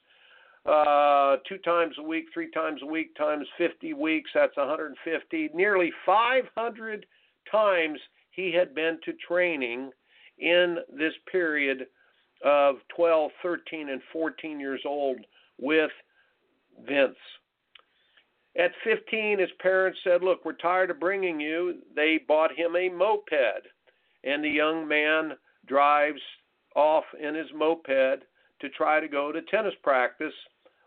uh, 0.64 1.36
two 1.48 1.58
times 1.58 1.96
a 1.98 2.02
week, 2.02 2.26
three 2.32 2.50
times 2.52 2.80
a 2.82 2.86
week 2.86 3.16
times 3.16 3.46
50 3.58 3.94
weeks. 3.94 4.30
That's 4.32 4.56
150. 4.56 5.50
Nearly 5.54 5.90
500 6.06 7.06
times 7.50 7.98
he 8.30 8.52
had 8.52 8.74
been 8.74 8.98
to 9.04 9.12
training 9.26 9.90
in 10.38 10.78
this 10.96 11.14
period 11.30 11.86
of 12.44 12.76
12, 12.96 13.30
13, 13.42 13.88
and 13.88 14.00
14 14.12 14.60
years 14.60 14.80
old 14.86 15.18
with 15.58 15.90
Vince. 16.86 17.16
At 18.58 18.72
15, 18.84 19.38
his 19.38 19.48
parents 19.60 19.98
said, 20.04 20.22
Look, 20.22 20.44
we're 20.44 20.52
tired 20.52 20.90
of 20.90 21.00
bringing 21.00 21.40
you. 21.40 21.78
They 21.96 22.20
bought 22.26 22.52
him 22.54 22.76
a 22.76 22.90
moped, 22.90 23.66
and 24.24 24.44
the 24.44 24.48
young 24.48 24.86
man 24.86 25.32
drives 25.66 26.20
off 26.76 27.04
in 27.18 27.34
his 27.34 27.46
moped 27.54 27.86
to 27.86 28.68
try 28.76 29.00
to 29.00 29.08
go 29.08 29.32
to 29.32 29.42
tennis 29.42 29.74
practice 29.82 30.34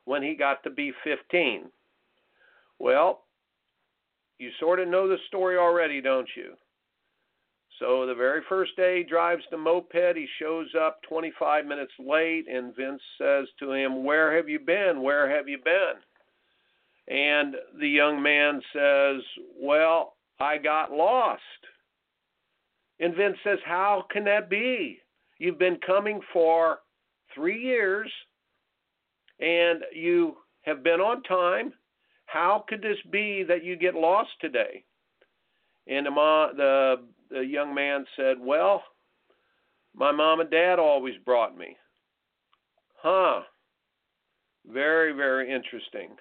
when 0.06 0.22
he 0.22 0.36
got 0.36 0.64
to 0.64 0.70
be 0.70 0.94
15. 1.04 1.66
Well, 2.78 3.24
you 4.38 4.52
sort 4.60 4.80
of 4.80 4.88
know 4.88 5.08
the 5.08 5.18
story 5.28 5.58
already, 5.58 6.02
don't 6.02 6.30
you? 6.36 6.54
So 7.80 8.06
the 8.06 8.16
very 8.16 8.42
first 8.48 8.76
day 8.78 9.00
he 9.00 9.04
drives 9.04 9.44
the 9.52 9.58
moped, 9.58 10.16
he 10.16 10.28
shows 10.40 10.68
up 10.80 11.02
25 11.10 11.66
minutes 11.66 11.92
late, 12.00 12.46
and 12.50 12.76
Vince 12.76 13.02
says 13.18 13.48
to 13.60 13.74
him, 13.74 14.04
Where 14.04 14.36
have 14.36 14.48
you 14.48 14.60
been? 14.60 15.02
Where 15.02 15.30
have 15.30 15.50
you 15.50 15.58
been? 15.64 15.96
And 17.08 17.56
the 17.80 17.90
young 17.90 18.22
man 18.22 18.62
says, 18.74 19.22
Well, 19.60 20.14
I 20.40 20.58
got 20.58 20.92
lost. 20.92 21.42
And 23.00 23.16
Vince 23.16 23.38
says, 23.44 23.60
How 23.66 24.06
can 24.12 24.24
that 24.26 24.50
be? 24.50 25.00
You've 25.38 25.60
been 25.60 25.78
coming 25.86 26.22
for 26.32 26.80
three 27.34 27.62
years 27.62 28.10
and 29.40 29.82
you 29.94 30.38
have 30.62 30.84
been 30.84 31.02
on 31.02 31.22
time. 31.24 31.74
How 32.26 32.64
could 32.68 32.82
this 32.82 32.98
be 33.12 33.44
that 33.44 33.64
you 33.64 33.76
get 33.76 33.96
lost 33.96 34.30
today? 34.40 34.84
And 35.88 36.06
the, 36.06 36.12
the 36.56 36.96
the 37.30 37.42
young 37.42 37.74
man 37.74 38.06
said, 38.16 38.38
Well, 38.40 38.84
my 39.94 40.12
mom 40.12 40.40
and 40.40 40.50
dad 40.50 40.80
always 40.80 41.16
brought 41.26 41.58
me. 41.58 41.76
Huh. 43.02 43.42
Very, 44.68 45.12
very 45.12 45.54
interesting. 45.54 46.16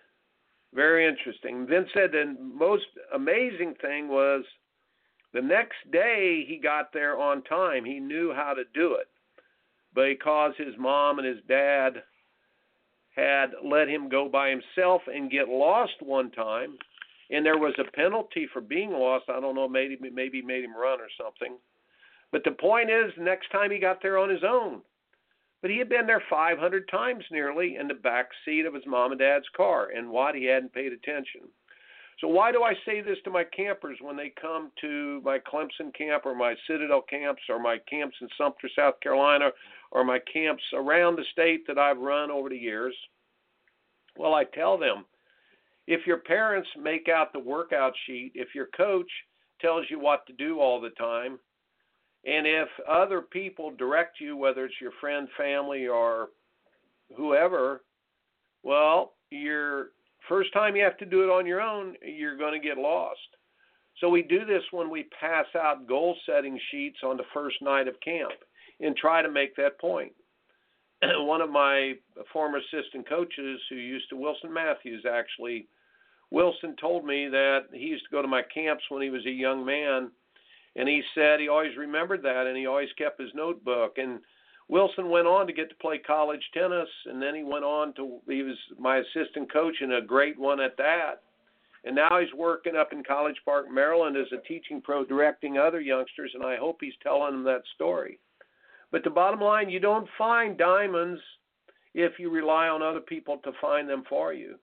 Very 0.74 1.06
interesting. 1.06 1.66
Then 1.68 1.86
said 1.94 2.12
the 2.12 2.36
most 2.40 2.84
amazing 3.14 3.74
thing 3.80 4.08
was 4.08 4.44
the 5.32 5.40
next 5.40 5.76
day 5.92 6.44
he 6.46 6.58
got 6.58 6.92
there 6.92 7.18
on 7.18 7.42
time. 7.42 7.84
He 7.84 8.00
knew 8.00 8.32
how 8.34 8.54
to 8.54 8.64
do 8.74 8.94
it 8.94 9.08
because 9.94 10.52
his 10.58 10.74
mom 10.78 11.18
and 11.18 11.26
his 11.26 11.42
dad 11.48 12.02
had 13.16 13.52
let 13.64 13.88
him 13.88 14.08
go 14.08 14.28
by 14.28 14.50
himself 14.50 15.02
and 15.12 15.30
get 15.30 15.48
lost 15.48 15.94
one 16.00 16.30
time 16.32 16.76
and 17.30 17.44
there 17.44 17.58
was 17.58 17.74
a 17.78 17.90
penalty 17.92 18.48
for 18.52 18.60
being 18.60 18.90
lost. 18.90 19.24
I 19.28 19.40
don't 19.40 19.54
know, 19.54 19.68
maybe 19.68 19.98
maybe 20.12 20.42
made 20.42 20.64
him 20.64 20.76
run 20.76 21.00
or 21.00 21.08
something. 21.20 21.56
But 22.32 22.44
the 22.44 22.52
point 22.52 22.90
is, 22.90 23.12
next 23.18 23.50
time 23.50 23.70
he 23.70 23.78
got 23.78 24.02
there 24.02 24.18
on 24.18 24.28
his 24.28 24.42
own. 24.42 24.82
But 25.62 25.70
he 25.70 25.78
had 25.78 25.88
been 25.88 26.06
there 26.06 26.22
500 26.28 26.88
times 26.88 27.24
nearly 27.30 27.76
in 27.76 27.88
the 27.88 27.94
back 27.94 28.28
seat 28.44 28.66
of 28.66 28.74
his 28.74 28.84
mom 28.86 29.12
and 29.12 29.18
dad's 29.18 29.48
car, 29.56 29.88
and 29.96 30.10
what 30.10 30.34
he 30.34 30.44
hadn't 30.44 30.74
paid 30.74 30.92
attention. 30.92 31.42
So 32.20 32.28
why 32.28 32.52
do 32.52 32.62
I 32.62 32.74
say 32.84 33.00
this 33.00 33.18
to 33.24 33.30
my 33.30 33.44
campers 33.44 33.98
when 34.00 34.16
they 34.16 34.32
come 34.40 34.70
to 34.80 35.20
my 35.24 35.38
Clemson 35.38 35.94
camp 35.94 36.26
or 36.26 36.34
my 36.34 36.54
Citadel 36.66 37.02
camps 37.02 37.42
or 37.48 37.58
my 37.58 37.78
camps 37.88 38.16
in 38.20 38.28
Sumter, 38.38 38.68
South 38.76 39.00
Carolina, 39.00 39.50
or 39.90 40.04
my 40.04 40.18
camps 40.32 40.62
around 40.74 41.16
the 41.16 41.24
state 41.32 41.66
that 41.66 41.78
I've 41.78 41.98
run 41.98 42.30
over 42.30 42.48
the 42.48 42.56
years? 42.56 42.94
Well, 44.16 44.34
I 44.34 44.44
tell 44.44 44.78
them 44.78 45.04
if 45.86 46.06
your 46.06 46.18
parents 46.18 46.68
make 46.80 47.08
out 47.08 47.32
the 47.32 47.38
workout 47.38 47.92
sheet, 48.06 48.32
if 48.34 48.54
your 48.54 48.68
coach 48.76 49.10
tells 49.60 49.84
you 49.90 49.98
what 49.98 50.26
to 50.26 50.32
do 50.32 50.60
all 50.60 50.80
the 50.80 50.90
time, 50.90 51.38
and 52.26 52.46
if 52.46 52.68
other 52.88 53.20
people 53.20 53.70
direct 53.76 54.18
you, 54.20 54.36
whether 54.36 54.64
it's 54.64 54.80
your 54.80 54.92
friend, 55.00 55.28
family, 55.36 55.86
or 55.86 56.28
whoever, 57.14 57.82
well, 58.62 59.12
your 59.30 59.88
first 60.28 60.52
time 60.54 60.74
you 60.74 60.82
have 60.82 60.96
to 60.98 61.06
do 61.06 61.22
it 61.22 61.30
on 61.30 61.44
your 61.46 61.60
own, 61.60 61.94
you're 62.02 62.38
going 62.38 62.58
to 62.58 62.66
get 62.66 62.78
lost. 62.78 63.18
So 64.00 64.08
we 64.08 64.22
do 64.22 64.44
this 64.44 64.62
when 64.70 64.90
we 64.90 65.06
pass 65.20 65.46
out 65.54 65.86
goal 65.86 66.16
setting 66.26 66.58
sheets 66.70 66.98
on 67.04 67.16
the 67.16 67.24
first 67.32 67.56
night 67.60 67.88
of 67.88 68.00
camp 68.00 68.32
and 68.80 68.96
try 68.96 69.22
to 69.22 69.30
make 69.30 69.54
that 69.56 69.78
point. 69.78 70.12
One 71.02 71.40
of 71.40 71.50
my 71.50 71.92
former 72.32 72.58
assistant 72.58 73.08
coaches 73.08 73.60
who 73.68 73.76
used 73.76 74.08
to 74.08 74.16
Wilson 74.16 74.52
Matthews 74.52 75.04
actually 75.08 75.68
Wilson 76.34 76.74
told 76.80 77.04
me 77.04 77.28
that 77.28 77.66
he 77.72 77.86
used 77.86 78.04
to 78.06 78.10
go 78.10 78.20
to 78.20 78.26
my 78.26 78.42
camps 78.42 78.82
when 78.88 79.00
he 79.00 79.08
was 79.08 79.24
a 79.24 79.30
young 79.30 79.64
man 79.64 80.10
and 80.74 80.88
he 80.88 81.00
said 81.14 81.38
he 81.38 81.48
always 81.48 81.76
remembered 81.76 82.24
that 82.24 82.48
and 82.48 82.56
he 82.56 82.66
always 82.66 82.88
kept 82.98 83.20
his 83.20 83.30
notebook 83.34 83.98
and 83.98 84.18
Wilson 84.66 85.10
went 85.10 85.28
on 85.28 85.46
to 85.46 85.52
get 85.52 85.68
to 85.68 85.76
play 85.76 85.96
college 85.96 86.42
tennis 86.52 86.88
and 87.06 87.22
then 87.22 87.36
he 87.36 87.44
went 87.44 87.64
on 87.64 87.94
to 87.94 88.18
he 88.28 88.42
was 88.42 88.56
my 88.80 88.98
assistant 88.98 89.52
coach 89.52 89.76
and 89.80 89.92
a 89.92 90.02
great 90.02 90.36
one 90.36 90.60
at 90.60 90.76
that 90.76 91.22
and 91.84 91.94
now 91.94 92.18
he's 92.18 92.34
working 92.34 92.74
up 92.74 92.92
in 92.92 93.04
College 93.04 93.36
Park, 93.44 93.66
Maryland 93.70 94.16
as 94.16 94.26
a 94.32 94.42
teaching 94.48 94.80
pro 94.80 95.04
directing 95.04 95.56
other 95.56 95.80
youngsters 95.80 96.32
and 96.34 96.42
I 96.42 96.56
hope 96.56 96.78
he's 96.80 96.94
telling 97.00 97.30
them 97.30 97.44
that 97.44 97.62
story. 97.76 98.18
But 98.90 99.04
the 99.04 99.10
bottom 99.10 99.40
line, 99.40 99.70
you 99.70 99.78
don't 99.78 100.08
find 100.18 100.58
diamonds 100.58 101.20
if 101.94 102.18
you 102.18 102.28
rely 102.28 102.66
on 102.66 102.82
other 102.82 103.00
people 103.00 103.38
to 103.44 103.52
find 103.60 103.88
them 103.88 104.02
for 104.08 104.32
you. 104.32 104.58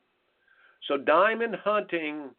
So 0.88 0.98
diamond 0.98 1.56
hunting 1.64 2.32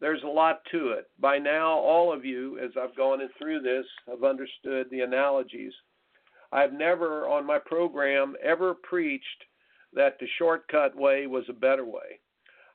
there's 0.00 0.22
a 0.22 0.28
lot 0.28 0.62
to 0.72 0.90
it. 0.90 1.08
By 1.18 1.38
now, 1.38 1.72
all 1.72 2.12
of 2.12 2.24
you, 2.24 2.58
as 2.58 2.70
I've 2.80 2.96
gone 2.96 3.20
through 3.38 3.60
this, 3.60 3.84
have 4.08 4.24
understood 4.24 4.86
the 4.90 5.00
analogies. 5.00 5.72
I've 6.52 6.72
never, 6.72 7.28
on 7.28 7.46
my 7.46 7.58
program, 7.58 8.34
ever 8.42 8.74
preached 8.74 9.26
that 9.92 10.16
the 10.18 10.26
shortcut 10.38 10.96
way 10.96 11.26
was 11.26 11.44
a 11.48 11.52
better 11.52 11.84
way. 11.84 12.18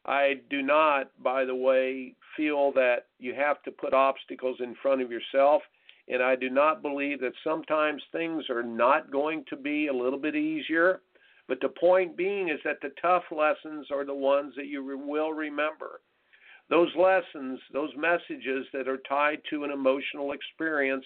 I 0.05 0.41
do 0.51 0.61
not, 0.61 1.09
by 1.23 1.45
the 1.45 1.55
way, 1.55 2.15
feel 2.37 2.71
that 2.73 3.07
you 3.17 3.33
have 3.33 3.63
to 3.63 3.71
put 3.71 3.93
obstacles 3.93 4.57
in 4.59 4.75
front 4.81 5.01
of 5.01 5.11
yourself. 5.11 5.63
And 6.07 6.21
I 6.21 6.35
do 6.35 6.51
not 6.51 6.83
believe 6.83 7.19
that 7.21 7.33
sometimes 7.43 8.03
things 8.11 8.43
are 8.51 8.61
not 8.61 9.11
going 9.11 9.43
to 9.49 9.55
be 9.55 9.87
a 9.87 9.93
little 9.93 10.19
bit 10.19 10.35
easier. 10.35 11.01
But 11.47 11.59
the 11.61 11.69
point 11.69 12.17
being 12.17 12.49
is 12.49 12.59
that 12.63 12.81
the 12.81 12.91
tough 13.01 13.23
lessons 13.31 13.87
are 13.91 14.05
the 14.05 14.13
ones 14.13 14.53
that 14.55 14.67
you 14.67 14.83
will 14.83 15.31
remember. 15.31 16.01
Those 16.69 16.89
lessons, 16.95 17.59
those 17.71 17.91
messages 17.95 18.65
that 18.73 18.87
are 18.87 19.01
tied 19.07 19.41
to 19.51 19.63
an 19.63 19.71
emotional 19.71 20.31
experience 20.31 21.05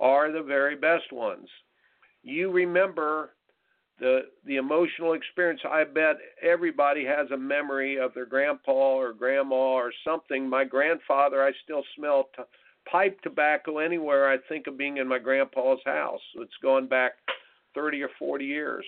are 0.00 0.32
the 0.32 0.42
very 0.42 0.76
best 0.76 1.12
ones. 1.12 1.48
You 2.22 2.50
remember 2.50 3.36
the 3.98 4.22
the 4.44 4.56
emotional 4.56 5.14
experience 5.14 5.60
i 5.70 5.82
bet 5.82 6.16
everybody 6.42 7.04
has 7.04 7.30
a 7.30 7.36
memory 7.36 7.98
of 7.98 8.12
their 8.14 8.26
grandpa 8.26 8.72
or 8.72 9.12
grandma 9.12 9.54
or 9.54 9.92
something 10.04 10.48
my 10.48 10.64
grandfather 10.64 11.42
i 11.42 11.50
still 11.64 11.82
smell 11.96 12.28
t- 12.36 12.42
pipe 12.90 13.18
tobacco 13.22 13.78
anywhere 13.78 14.28
i 14.28 14.36
think 14.48 14.66
of 14.66 14.76
being 14.76 14.98
in 14.98 15.08
my 15.08 15.18
grandpa's 15.18 15.78
house 15.86 16.20
it's 16.36 16.56
going 16.62 16.86
back 16.86 17.12
30 17.74 18.02
or 18.02 18.10
40 18.18 18.44
years 18.44 18.84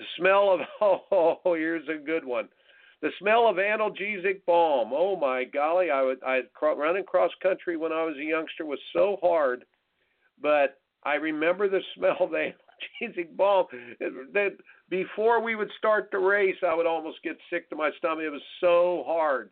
the 0.00 0.04
smell 0.16 0.50
of 0.52 0.60
oh 1.12 1.38
here's 1.44 1.88
a 1.88 2.04
good 2.04 2.24
one 2.24 2.48
the 3.02 3.10
smell 3.20 3.46
of 3.46 3.56
analgesic 3.56 4.44
balm 4.46 4.90
oh 4.92 5.14
my 5.14 5.44
golly 5.44 5.90
i 5.90 6.02
would 6.02 6.18
i 6.26 6.40
running 6.76 7.04
cross 7.04 7.30
country 7.40 7.76
when 7.76 7.92
i 7.92 8.02
was 8.02 8.16
a 8.16 8.24
youngster 8.24 8.66
was 8.66 8.80
so 8.92 9.16
hard 9.22 9.64
but 10.42 10.80
i 11.04 11.14
remember 11.14 11.68
the 11.68 11.80
smell 11.94 12.16
of 12.20 12.30
the 12.30 12.52
analgesic 13.02 13.36
balm. 13.36 13.66
That 14.32 14.56
before 14.88 15.42
we 15.42 15.54
would 15.54 15.70
start 15.78 16.08
the 16.10 16.18
race, 16.18 16.56
I 16.66 16.74
would 16.74 16.86
almost 16.86 17.22
get 17.22 17.36
sick 17.50 17.68
to 17.70 17.76
my 17.76 17.90
stomach. 17.98 18.24
It 18.24 18.30
was 18.30 18.42
so 18.60 19.04
hard, 19.06 19.50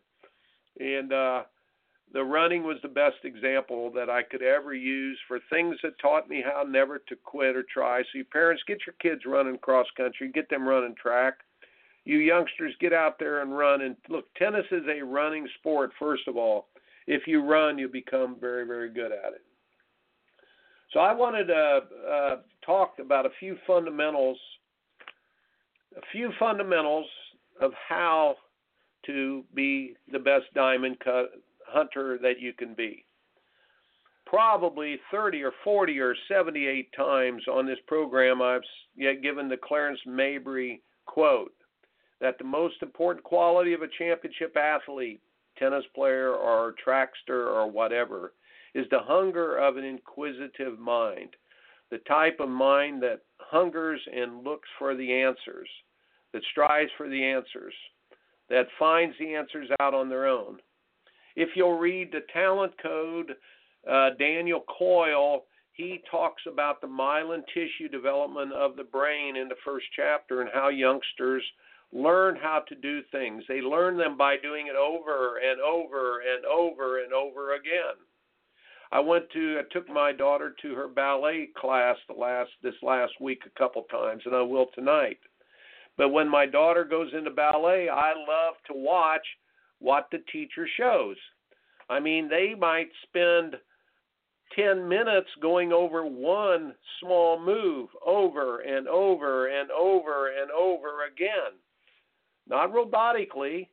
and 0.78 1.12
uh, 1.12 1.42
the 2.12 2.24
running 2.24 2.62
was 2.62 2.78
the 2.82 2.88
best 2.88 3.16
example 3.24 3.90
that 3.92 4.08
I 4.08 4.22
could 4.22 4.42
ever 4.42 4.74
use 4.74 5.18
for 5.28 5.40
things 5.50 5.76
that 5.82 5.98
taught 5.98 6.28
me 6.28 6.42
how 6.42 6.62
never 6.62 6.98
to 6.98 7.16
quit 7.16 7.54
or 7.54 7.64
try. 7.64 8.00
So, 8.02 8.18
you 8.18 8.24
parents, 8.24 8.62
get 8.66 8.78
your 8.86 8.94
kids 9.00 9.26
running 9.26 9.58
cross 9.58 9.86
country, 9.96 10.30
get 10.32 10.48
them 10.48 10.66
running 10.66 10.94
track. 11.00 11.34
You 12.04 12.18
youngsters, 12.18 12.74
get 12.80 12.94
out 12.94 13.18
there 13.18 13.42
and 13.42 13.56
run. 13.56 13.82
And 13.82 13.96
look, 14.08 14.24
tennis 14.36 14.64
is 14.70 14.84
a 14.88 15.04
running 15.04 15.46
sport. 15.58 15.90
First 15.98 16.26
of 16.26 16.38
all, 16.38 16.68
if 17.06 17.26
you 17.26 17.44
run, 17.44 17.76
you 17.76 17.88
become 17.88 18.36
very, 18.40 18.66
very 18.66 18.90
good 18.90 19.12
at 19.12 19.34
it. 19.34 19.42
So 20.92 21.00
I 21.00 21.12
wanted 21.12 21.48
to 21.48 21.80
uh, 22.10 22.36
talk 22.64 22.94
about 22.98 23.26
a 23.26 23.30
few 23.38 23.56
fundamentals, 23.66 24.38
a 25.96 26.00
few 26.12 26.32
fundamentals 26.38 27.06
of 27.60 27.72
how 27.86 28.36
to 29.04 29.44
be 29.54 29.94
the 30.10 30.18
best 30.18 30.46
diamond 30.54 30.98
cut 31.00 31.32
hunter 31.68 32.18
that 32.22 32.40
you 32.40 32.52
can 32.52 32.74
be. 32.74 33.04
Probably 34.26 34.98
30 35.10 35.42
or 35.42 35.52
40 35.64 35.98
or 36.00 36.14
78 36.28 36.92
times 36.94 37.42
on 37.50 37.66
this 37.66 37.78
program, 37.86 38.42
I've 38.42 38.60
yet 38.94 39.22
given 39.22 39.48
the 39.48 39.56
Clarence 39.56 40.00
Mabry 40.06 40.82
quote 41.06 41.52
that 42.20 42.36
the 42.38 42.44
most 42.44 42.76
important 42.82 43.24
quality 43.24 43.72
of 43.72 43.82
a 43.82 43.88
championship 43.98 44.56
athlete, 44.56 45.20
tennis 45.58 45.84
player 45.94 46.32
or 46.32 46.74
trackster 46.84 47.46
or 47.46 47.70
whatever, 47.70 48.32
is 48.74 48.86
the 48.90 48.98
hunger 48.98 49.56
of 49.56 49.76
an 49.76 49.84
inquisitive 49.84 50.78
mind, 50.78 51.30
the 51.90 51.98
type 51.98 52.38
of 52.40 52.48
mind 52.48 53.02
that 53.02 53.22
hungers 53.38 54.00
and 54.14 54.44
looks 54.44 54.68
for 54.78 54.94
the 54.94 55.12
answers, 55.12 55.68
that 56.32 56.42
strives 56.50 56.90
for 56.96 57.08
the 57.08 57.24
answers, 57.24 57.74
that 58.50 58.66
finds 58.78 59.14
the 59.18 59.34
answers 59.34 59.68
out 59.80 59.94
on 59.94 60.08
their 60.08 60.26
own. 60.26 60.58
If 61.38 61.50
you'll 61.54 61.78
read 61.78 62.10
the 62.10 62.22
talent 62.32 62.72
code, 62.82 63.36
uh, 63.88 64.10
Daniel 64.18 64.64
Coyle, 64.76 65.44
he 65.70 66.02
talks 66.10 66.42
about 66.48 66.80
the 66.80 66.88
myelin 66.88 67.44
tissue 67.54 67.88
development 67.88 68.52
of 68.52 68.74
the 68.74 68.82
brain 68.82 69.36
in 69.36 69.46
the 69.46 69.54
first 69.64 69.86
chapter 69.94 70.40
and 70.40 70.50
how 70.52 70.68
youngsters 70.68 71.44
learn 71.92 72.34
how 72.34 72.64
to 72.68 72.74
do 72.74 73.02
things. 73.12 73.44
They 73.46 73.60
learn 73.60 73.96
them 73.96 74.16
by 74.16 74.36
doing 74.36 74.66
it 74.66 74.74
over 74.74 75.36
and 75.36 75.60
over 75.60 76.22
and 76.22 76.44
over 76.44 77.04
and 77.04 77.12
over 77.12 77.54
again. 77.54 77.94
I 78.90 78.98
went 78.98 79.30
to 79.30 79.60
I 79.60 79.72
took 79.72 79.88
my 79.88 80.10
daughter 80.10 80.56
to 80.60 80.74
her 80.74 80.88
ballet 80.88 81.50
class 81.56 81.96
the 82.08 82.14
last 82.14 82.50
this 82.64 82.74
last 82.82 83.12
week 83.20 83.42
a 83.46 83.56
couple 83.56 83.84
times 83.84 84.22
and 84.26 84.34
I 84.34 84.42
will 84.42 84.66
tonight. 84.74 85.20
But 85.96 86.08
when 86.08 86.28
my 86.28 86.46
daughter 86.46 86.82
goes 86.82 87.12
into 87.16 87.30
ballet, 87.30 87.88
I 87.88 88.12
love 88.14 88.54
to 88.66 88.74
watch 88.74 89.26
what 89.80 90.08
the 90.10 90.18
teacher 90.32 90.68
shows. 90.76 91.16
I 91.88 92.00
mean, 92.00 92.28
they 92.28 92.54
might 92.54 92.88
spend 93.04 93.56
10 94.56 94.88
minutes 94.88 95.28
going 95.40 95.72
over 95.72 96.04
one 96.04 96.74
small 97.00 97.38
move 97.40 97.88
over 98.04 98.60
and 98.60 98.88
over 98.88 99.46
and 99.48 99.70
over 99.70 100.28
and 100.28 100.50
over 100.50 101.06
again. 101.06 101.58
Not 102.48 102.72
robotically, 102.72 103.68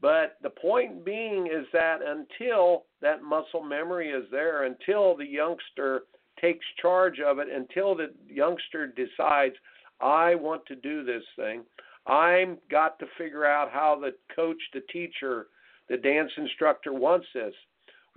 but 0.00 0.36
the 0.42 0.50
point 0.50 1.04
being 1.04 1.46
is 1.46 1.66
that 1.72 2.00
until 2.04 2.84
that 3.00 3.22
muscle 3.22 3.62
memory 3.62 4.10
is 4.10 4.24
there, 4.30 4.64
until 4.64 5.16
the 5.16 5.26
youngster 5.26 6.02
takes 6.40 6.64
charge 6.80 7.20
of 7.20 7.38
it, 7.38 7.48
until 7.48 7.94
the 7.94 8.12
youngster 8.28 8.86
decides, 8.86 9.54
I 10.00 10.34
want 10.34 10.66
to 10.66 10.76
do 10.76 11.04
this 11.04 11.22
thing, 11.36 11.62
I've 12.06 12.58
got 12.70 12.98
to 12.98 13.06
figure 13.16 13.44
out 13.44 13.70
how 13.70 13.98
the 13.98 14.12
coach, 14.34 14.60
the 14.72 14.82
teacher, 14.92 15.46
the 15.88 15.96
dance 15.96 16.30
instructor 16.36 16.92
wants 16.92 17.26
this. 17.34 17.54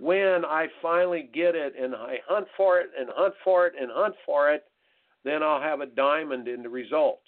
When 0.00 0.44
I 0.44 0.66
finally 0.80 1.28
get 1.32 1.54
it 1.54 1.74
and 1.80 1.94
I 1.94 2.18
hunt 2.26 2.46
for 2.56 2.78
it 2.78 2.90
and 2.98 3.08
hunt 3.14 3.34
for 3.42 3.66
it 3.66 3.74
and 3.80 3.90
hunt 3.92 4.14
for 4.24 4.52
it, 4.52 4.64
then 5.24 5.42
I'll 5.42 5.60
have 5.60 5.80
a 5.80 5.86
diamond 5.86 6.48
in 6.48 6.62
the 6.62 6.68
result. 6.68 7.20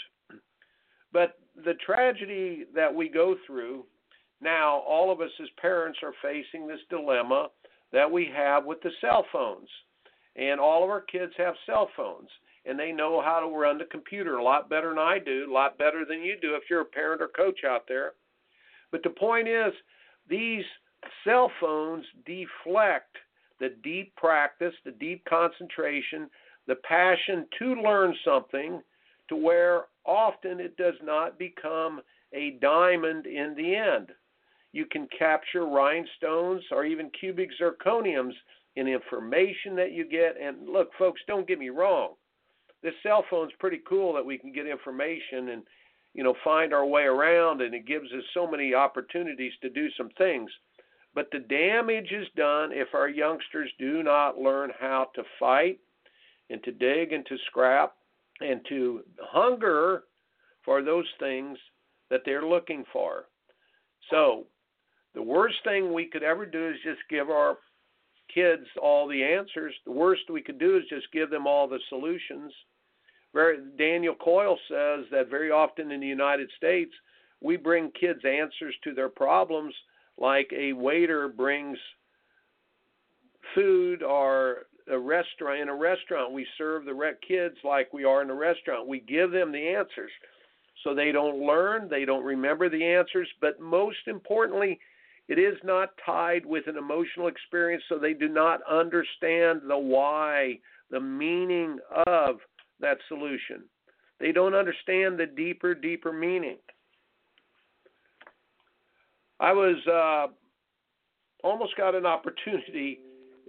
But 1.12 1.38
the 1.64 1.74
tragedy 1.84 2.66
that 2.74 2.94
we 2.94 3.08
go 3.08 3.36
through 3.46 3.84
now, 4.40 4.78
all 4.88 5.12
of 5.12 5.20
us 5.20 5.30
as 5.42 5.48
parents 5.60 5.98
are 6.02 6.14
facing 6.22 6.66
this 6.66 6.80
dilemma 6.88 7.48
that 7.92 8.10
we 8.10 8.30
have 8.34 8.64
with 8.64 8.80
the 8.82 8.90
cell 9.00 9.26
phones. 9.32 9.68
And 10.36 10.60
all 10.60 10.84
of 10.84 10.90
our 10.90 11.00
kids 11.00 11.32
have 11.36 11.54
cell 11.66 11.90
phones 11.96 12.28
and 12.66 12.78
they 12.78 12.92
know 12.92 13.22
how 13.22 13.40
to 13.40 13.56
run 13.56 13.78
the 13.78 13.84
computer 13.84 14.36
a 14.36 14.44
lot 14.44 14.68
better 14.68 14.90
than 14.90 14.98
I 14.98 15.18
do, 15.18 15.46
a 15.50 15.52
lot 15.52 15.78
better 15.78 16.04
than 16.08 16.22
you 16.22 16.36
do 16.40 16.54
if 16.54 16.64
you're 16.68 16.82
a 16.82 16.84
parent 16.84 17.22
or 17.22 17.28
coach 17.28 17.60
out 17.64 17.84
there. 17.88 18.12
But 18.90 19.02
the 19.02 19.10
point 19.10 19.48
is, 19.48 19.72
these 20.28 20.64
cell 21.24 21.50
phones 21.60 22.04
deflect 22.26 23.16
the 23.58 23.70
deep 23.82 24.14
practice, 24.16 24.74
the 24.84 24.92
deep 24.92 25.24
concentration, 25.24 26.28
the 26.66 26.76
passion 26.76 27.46
to 27.58 27.74
learn 27.74 28.14
something 28.24 28.82
to 29.28 29.36
where 29.36 29.84
often 30.04 30.60
it 30.60 30.76
does 30.76 30.94
not 31.02 31.38
become 31.38 32.00
a 32.32 32.58
diamond 32.60 33.26
in 33.26 33.54
the 33.56 33.74
end 33.74 34.12
you 34.72 34.86
can 34.86 35.08
capture 35.16 35.66
rhinestones 35.66 36.62
or 36.70 36.84
even 36.84 37.10
cubic 37.18 37.50
zirconiums 37.60 38.34
in 38.76 38.86
information 38.86 39.74
that 39.76 39.92
you 39.92 40.08
get. 40.08 40.36
And 40.40 40.68
look, 40.68 40.90
folks, 40.98 41.20
don't 41.26 41.48
get 41.48 41.58
me 41.58 41.70
wrong. 41.70 42.14
This 42.82 42.94
cell 43.02 43.24
phone's 43.28 43.52
pretty 43.58 43.80
cool 43.88 44.14
that 44.14 44.24
we 44.24 44.38
can 44.38 44.52
get 44.52 44.66
information 44.66 45.50
and 45.50 45.62
you 46.14 46.24
know 46.24 46.34
find 46.42 46.72
our 46.72 46.86
way 46.86 47.02
around, 47.02 47.60
and 47.60 47.74
it 47.74 47.86
gives 47.86 48.10
us 48.12 48.24
so 48.34 48.50
many 48.50 48.74
opportunities 48.74 49.52
to 49.62 49.70
do 49.70 49.88
some 49.96 50.10
things. 50.16 50.50
But 51.14 51.28
the 51.32 51.40
damage 51.40 52.12
is 52.12 52.28
done 52.36 52.70
if 52.72 52.88
our 52.94 53.08
youngsters 53.08 53.70
do 53.78 54.02
not 54.02 54.38
learn 54.38 54.70
how 54.78 55.08
to 55.14 55.22
fight 55.38 55.80
and 56.50 56.62
to 56.64 56.72
dig 56.72 57.12
and 57.12 57.26
to 57.26 57.36
scrap 57.46 57.94
and 58.40 58.60
to 58.68 59.02
hunger 59.20 60.04
for 60.64 60.82
those 60.82 61.06
things 61.18 61.58
that 62.10 62.22
they're 62.24 62.46
looking 62.46 62.84
for. 62.92 63.26
So, 64.10 64.46
the 65.14 65.22
worst 65.22 65.56
thing 65.64 65.92
we 65.92 66.06
could 66.06 66.22
ever 66.22 66.46
do 66.46 66.68
is 66.68 66.76
just 66.84 67.00
give 67.08 67.30
our 67.30 67.58
kids 68.32 68.66
all 68.80 69.08
the 69.08 69.22
answers. 69.22 69.74
The 69.84 69.92
worst 69.92 70.22
we 70.30 70.42
could 70.42 70.58
do 70.58 70.76
is 70.76 70.84
just 70.88 71.10
give 71.12 71.30
them 71.30 71.46
all 71.46 71.68
the 71.68 71.80
solutions. 71.88 72.52
Very, 73.32 73.58
Daniel 73.78 74.14
Coyle 74.14 74.58
says 74.68 75.04
that 75.12 75.28
very 75.30 75.50
often 75.50 75.90
in 75.90 76.00
the 76.00 76.06
United 76.06 76.50
States, 76.56 76.92
we 77.40 77.56
bring 77.56 77.90
kids 77.98 78.20
answers 78.24 78.74
to 78.84 78.92
their 78.94 79.08
problems 79.08 79.74
like 80.18 80.50
a 80.56 80.72
waiter 80.72 81.28
brings 81.28 81.78
food 83.54 84.02
or 84.02 84.66
a 84.90 84.98
restaurant 84.98 85.60
in 85.60 85.68
a 85.68 85.74
restaurant 85.74 86.32
we 86.32 86.46
serve 86.58 86.84
the 86.84 87.12
kids 87.26 87.56
like 87.64 87.92
we 87.92 88.04
are 88.04 88.22
in 88.22 88.30
a 88.30 88.34
restaurant. 88.34 88.86
We 88.86 89.00
give 89.00 89.30
them 89.30 89.52
the 89.52 89.68
answers. 89.68 90.10
So 90.84 90.94
they 90.94 91.12
don't 91.12 91.38
learn 91.38 91.88
they 91.88 92.04
don't 92.04 92.24
remember 92.24 92.68
the 92.68 92.84
answers 92.84 93.28
but 93.40 93.60
most 93.60 93.98
importantly 94.06 94.78
it 95.28 95.38
is 95.38 95.56
not 95.62 95.90
tied 96.04 96.44
with 96.44 96.66
an 96.66 96.76
emotional 96.76 97.28
experience 97.28 97.82
so 97.88 97.98
they 97.98 98.14
do 98.14 98.28
not 98.28 98.60
understand 98.68 99.60
the 99.68 99.76
why 99.76 100.58
the 100.90 101.00
meaning 101.00 101.78
of 102.06 102.36
that 102.80 102.98
solution 103.08 103.64
they 104.18 104.32
don't 104.32 104.54
understand 104.54 105.18
the 105.18 105.26
deeper 105.26 105.74
deeper 105.74 106.12
meaning 106.12 106.58
I 109.40 109.52
was 109.52 109.76
uh, 109.86 110.26
almost 111.42 111.76
got 111.76 111.94
an 111.94 112.04
opportunity. 112.04 113.00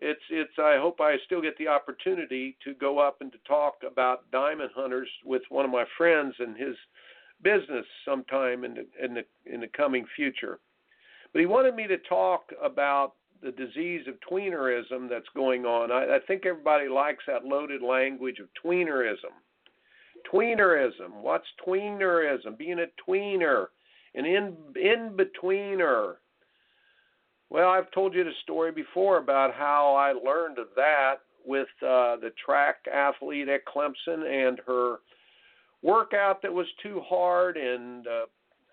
It's 0.01 0.21
it's. 0.29 0.53
I 0.57 0.77
hope 0.79 1.01
I 1.01 1.17
still 1.25 1.41
get 1.41 1.57
the 1.57 1.67
opportunity 1.67 2.57
to 2.63 2.73
go 2.73 2.97
up 2.97 3.17
and 3.19 3.31
to 3.33 3.37
talk 3.45 3.75
about 3.85 4.31
diamond 4.31 4.71
hunters 4.73 5.09
with 5.25 5.41
one 5.49 5.65
of 5.65 5.71
my 5.71 5.83
friends 5.97 6.33
and 6.39 6.55
his 6.55 6.75
business 7.43 7.85
sometime 8.05 8.63
in 8.63 8.73
the 8.73 8.85
in 9.03 9.13
the 9.13 9.23
in 9.45 9.59
the 9.59 9.67
coming 9.67 10.05
future. 10.15 10.59
But 11.33 11.41
he 11.41 11.45
wanted 11.45 11.75
me 11.75 11.87
to 11.87 11.97
talk 11.97 12.51
about 12.63 13.13
the 13.41 13.51
disease 13.51 14.05
of 14.07 14.15
tweenerism 14.29 15.09
that's 15.09 15.29
going 15.35 15.65
on. 15.65 15.91
I, 15.91 16.15
I 16.15 16.19
think 16.27 16.45
everybody 16.45 16.87
likes 16.87 17.23
that 17.27 17.45
loaded 17.45 17.81
language 17.81 18.39
of 18.39 18.47
tweenerism. 18.63 19.33
Tweenerism. 20.31 21.21
What's 21.21 21.47
tweenerism? 21.65 22.57
Being 22.57 22.79
a 22.79 23.09
tweener 23.09 23.67
an 24.15 24.25
in 24.25 24.55
in 24.75 25.17
betweener. 25.17 26.15
Well, 27.49 27.69
I've 27.69 27.91
told 27.91 28.13
you 28.13 28.23
the 28.23 28.31
story 28.43 28.71
before 28.71 29.17
about 29.17 29.53
how 29.53 29.95
I 29.95 30.13
learned 30.13 30.57
of 30.57 30.67
that 30.75 31.15
with 31.45 31.67
uh, 31.81 32.15
the 32.17 32.31
track 32.43 32.77
athlete 32.91 33.49
at 33.49 33.65
Clemson 33.65 34.23
and 34.25 34.59
her 34.65 34.97
workout 35.81 36.41
that 36.43 36.53
was 36.53 36.67
too 36.81 37.01
hard, 37.05 37.57
and 37.57 38.07
uh, 38.07 38.25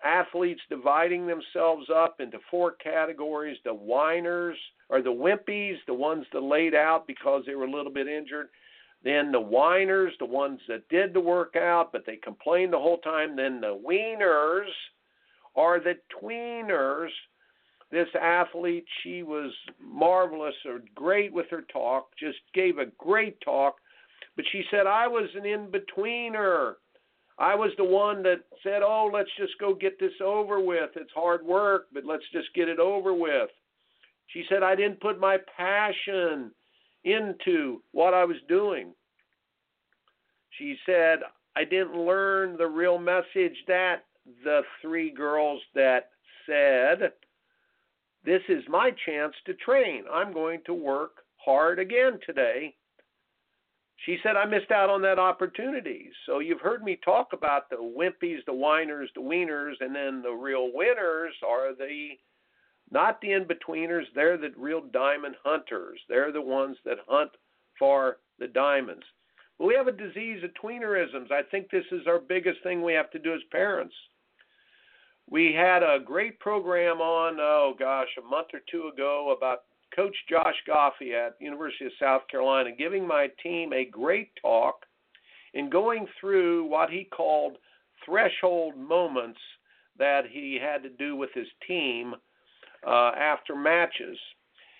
athletes 0.03 0.61
dividing 0.69 1.27
themselves 1.27 1.87
up 1.93 2.19
into 2.19 2.39
four 2.49 2.73
categories: 2.73 3.57
the 3.63 3.73
whiners 3.73 4.57
or 4.89 5.01
the 5.01 5.09
wimpies, 5.09 5.77
the 5.87 5.93
ones 5.93 6.25
that 6.33 6.41
laid 6.41 6.73
out 6.73 7.05
because 7.07 7.43
they 7.45 7.55
were 7.55 7.65
a 7.65 7.71
little 7.71 7.91
bit 7.91 8.07
injured. 8.07 8.49
Then 9.03 9.31
the 9.31 9.39
whiners, 9.39 10.13
the 10.19 10.25
ones 10.25 10.59
that 10.67 10.87
did 10.89 11.13
the 11.13 11.21
workout 11.21 11.91
but 11.91 12.05
they 12.05 12.17
complained 12.17 12.73
the 12.73 12.79
whole 12.79 12.97
time. 12.99 13.35
Then 13.35 13.61
the 13.61 13.79
wieners 13.87 14.69
are 15.55 15.79
the 15.79 15.95
tweeners. 16.21 17.09
This 17.91 18.09
athlete, 18.21 18.85
she 19.01 19.23
was 19.23 19.51
marvelous 19.81 20.53
or 20.65 20.81
great 20.93 21.33
with 21.33 21.47
her 21.49 21.63
talk, 21.73 22.09
just 22.19 22.37
gave 22.53 22.77
a 22.77 22.85
great 22.97 23.39
talk. 23.41 23.77
But 24.35 24.45
she 24.51 24.63
said, 24.69 24.85
I 24.85 25.07
was 25.07 25.27
an 25.35 25.45
in 25.45 25.71
betweener. 25.71 26.75
I 27.39 27.55
was 27.55 27.71
the 27.77 27.85
one 27.85 28.21
that 28.23 28.41
said, 28.63 28.81
Oh, 28.83 29.09
let's 29.11 29.29
just 29.37 29.57
go 29.59 29.73
get 29.73 29.99
this 29.99 30.13
over 30.23 30.59
with. 30.59 30.91
It's 30.95 31.11
hard 31.15 31.45
work, 31.45 31.87
but 31.93 32.05
let's 32.05 32.25
just 32.33 32.53
get 32.53 32.67
it 32.67 32.79
over 32.79 33.13
with. 33.13 33.49
She 34.27 34.43
said, 34.49 34.61
I 34.61 34.75
didn't 34.75 34.99
put 34.99 35.19
my 35.19 35.37
passion 35.57 36.51
into 37.05 37.81
what 37.91 38.13
I 38.13 38.25
was 38.25 38.37
doing. 38.47 38.93
She 40.57 40.75
said, 40.85 41.19
I 41.55 41.63
didn't 41.63 41.95
learn 41.95 42.57
the 42.57 42.67
real 42.67 42.99
message 42.99 43.55
that 43.67 44.03
the 44.43 44.61
three 44.81 45.09
girls 45.09 45.61
that 45.75 46.09
said, 46.45 47.13
This 48.25 48.41
is 48.49 48.63
my 48.67 48.91
chance 49.05 49.33
to 49.45 49.53
train. 49.53 50.03
I'm 50.11 50.33
going 50.33 50.59
to 50.65 50.73
work 50.73 51.23
hard 51.37 51.79
again 51.79 52.19
today. 52.25 52.75
She 54.05 54.17
said, 54.23 54.37
I 54.37 54.45
missed 54.45 54.71
out 54.71 54.89
on 54.89 55.01
that 55.01 55.19
opportunity. 55.19 56.09
So 56.25 56.39
you've 56.39 56.61
heard 56.61 56.83
me 56.83 56.99
talk 57.03 57.33
about 57.33 57.69
the 57.69 57.75
wimpies, 57.75 58.45
the 58.45 58.53
whiners, 58.53 59.09
the 59.13 59.21
wieners, 59.21 59.73
and 59.81 59.93
then 59.93 60.21
the 60.21 60.31
real 60.31 60.71
winners 60.73 61.33
are 61.47 61.75
the 61.75 62.11
not 62.91 63.21
the 63.21 63.33
in 63.33 63.45
betweeners, 63.45 64.05
they're 64.15 64.37
the 64.37 64.49
real 64.57 64.81
diamond 64.81 65.35
hunters. 65.43 65.99
They're 66.09 66.31
the 66.31 66.41
ones 66.41 66.75
that 66.85 66.97
hunt 67.07 67.29
for 67.77 68.17
the 68.39 68.47
diamonds. 68.47 69.03
But 69.59 69.67
we 69.67 69.75
have 69.75 69.87
a 69.87 69.91
disease 69.91 70.43
of 70.43 70.49
tweenerisms. 70.59 71.31
I 71.31 71.43
think 71.51 71.69
this 71.69 71.85
is 71.91 72.07
our 72.07 72.17
biggest 72.17 72.63
thing 72.63 72.81
we 72.81 72.93
have 72.93 73.11
to 73.11 73.19
do 73.19 73.33
as 73.33 73.41
parents 73.51 73.93
we 75.29 75.53
had 75.53 75.83
a 75.83 75.99
great 76.03 76.39
program 76.39 77.01
on 77.01 77.37
oh 77.39 77.75
gosh 77.77 78.07
a 78.17 78.27
month 78.27 78.47
or 78.53 78.61
two 78.69 78.89
ago 78.93 79.35
about 79.35 79.63
coach 79.95 80.15
josh 80.29 80.55
goffi 80.67 81.13
at 81.13 81.35
university 81.39 81.85
of 81.85 81.91
south 81.99 82.21
carolina 82.29 82.71
giving 82.71 83.07
my 83.07 83.27
team 83.41 83.73
a 83.73 83.85
great 83.85 84.29
talk 84.41 84.85
and 85.53 85.71
going 85.71 86.05
through 86.19 86.65
what 86.65 86.89
he 86.89 87.03
called 87.03 87.57
threshold 88.05 88.77
moments 88.77 89.39
that 89.97 90.23
he 90.29 90.57
had 90.61 90.81
to 90.83 90.89
do 90.89 91.15
with 91.15 91.29
his 91.33 91.47
team 91.67 92.15
uh, 92.87 93.11
after 93.17 93.55
matches. 93.55 94.17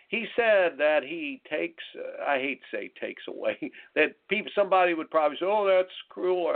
He 0.08 0.26
said 0.36 0.78
that 0.78 1.02
he 1.04 1.42
takes 1.50 1.84
uh, 1.96 2.24
i 2.28 2.38
hate 2.38 2.62
to 2.72 2.78
say 2.78 2.92
takes 3.00 3.24
away 3.28 3.58
that 3.96 4.16
people 4.28 4.52
somebody 4.56 4.94
would 4.94 5.12
probably 5.12 5.38
say 5.38 5.46
oh 5.46 5.68
that's 5.68 5.94
cruel 6.10 6.52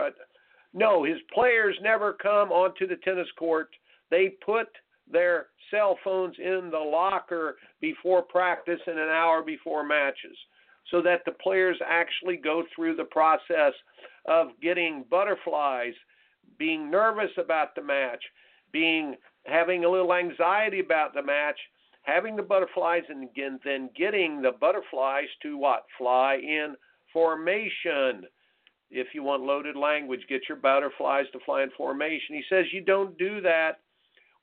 no 0.73 1.03
his 1.03 1.19
players 1.31 1.77
never 1.81 2.13
come 2.13 2.51
onto 2.51 2.87
the 2.87 2.95
tennis 2.97 3.27
court. 3.37 3.69
They 4.09 4.29
put 4.43 4.67
their 5.09 5.47
cell 5.71 5.97
phones 6.03 6.35
in 6.37 6.69
the 6.71 6.77
locker 6.77 7.57
before 7.81 8.21
practice 8.21 8.79
and 8.87 8.99
an 8.99 9.09
hour 9.09 9.41
before 9.41 9.83
matches 9.83 10.37
so 10.91 11.01
that 11.01 11.21
the 11.25 11.31
players 11.31 11.77
actually 11.85 12.37
go 12.37 12.63
through 12.75 12.95
the 12.95 13.05
process 13.05 13.73
of 14.25 14.47
getting 14.61 15.05
butterflies, 15.09 15.93
being 16.57 16.91
nervous 16.91 17.31
about 17.37 17.73
the 17.75 17.81
match, 17.81 18.23
being 18.71 19.15
having 19.45 19.85
a 19.85 19.89
little 19.89 20.13
anxiety 20.13 20.79
about 20.79 21.13
the 21.13 21.23
match, 21.23 21.57
having 22.03 22.35
the 22.35 22.43
butterflies 22.43 23.03
and 23.09 23.29
again, 23.29 23.59
then 23.63 23.89
getting 23.97 24.41
the 24.41 24.51
butterflies 24.59 25.27
to 25.41 25.57
what? 25.57 25.85
Fly 25.97 26.35
in 26.35 26.75
formation. 27.11 28.25
If 28.91 29.07
you 29.13 29.23
want 29.23 29.43
loaded 29.43 29.75
language, 29.75 30.21
get 30.29 30.41
your 30.47 30.57
butterflies 30.57 31.25
to 31.33 31.39
fly 31.45 31.63
in 31.63 31.71
formation. 31.75 32.35
He 32.35 32.43
says 32.49 32.65
you 32.71 32.81
don't 32.83 33.17
do 33.17 33.41
that 33.41 33.79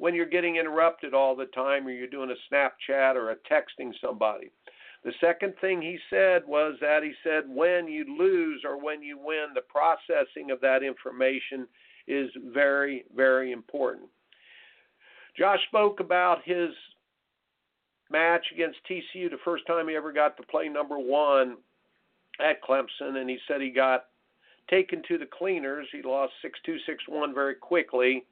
when 0.01 0.15
you're 0.15 0.25
getting 0.25 0.57
interrupted 0.57 1.13
all 1.13 1.37
the 1.37 1.45
time 1.47 1.87
or 1.87 1.91
you're 1.91 2.09
doing 2.09 2.31
a 2.31 2.55
Snapchat 2.55 3.17
or 3.17 3.33
a 3.33 3.37
texting 3.53 3.93
somebody. 4.03 4.51
The 5.05 5.13
second 5.21 5.53
thing 5.61 5.83
he 5.83 5.99
said 6.09 6.43
was 6.47 6.77
that 6.81 7.03
he 7.03 7.13
said 7.23 7.45
when 7.47 7.87
you 7.87 8.07
lose 8.19 8.63
or 8.65 8.83
when 8.83 9.03
you 9.03 9.19
win, 9.19 9.49
the 9.55 9.61
processing 9.61 10.51
of 10.51 10.61
that 10.63 10.83
information 10.83 11.69
is 12.09 12.31
very, 12.47 13.05
very 13.15 13.53
important. 13.53 14.09
Josh 15.39 15.61
spoke 15.69 16.01
about 16.01 16.39
his 16.47 16.71
match 18.11 18.47
against 18.55 18.79
TCU, 18.91 19.31
the 19.31 19.37
first 19.45 19.67
time 19.67 19.87
he 19.87 19.97
ever 19.97 20.13
got 20.13 20.35
to 20.39 20.43
play 20.45 20.71
number 20.71 20.99
one 20.99 21.59
at 22.41 22.63
Clemson, 22.63 23.19
and 23.19 23.29
he 23.29 23.39
said 23.47 23.61
he 23.61 23.71
got 23.71 24.07
taken 24.71 25.03
to 25.09 25.19
the 25.19 25.27
cleaners. 25.27 25.87
He 25.93 26.01
lost 26.01 26.33
6 26.41 26.59
2 26.65 26.79
6 26.87 27.05
1 27.07 27.35
very 27.35 27.55
quickly 27.55 28.25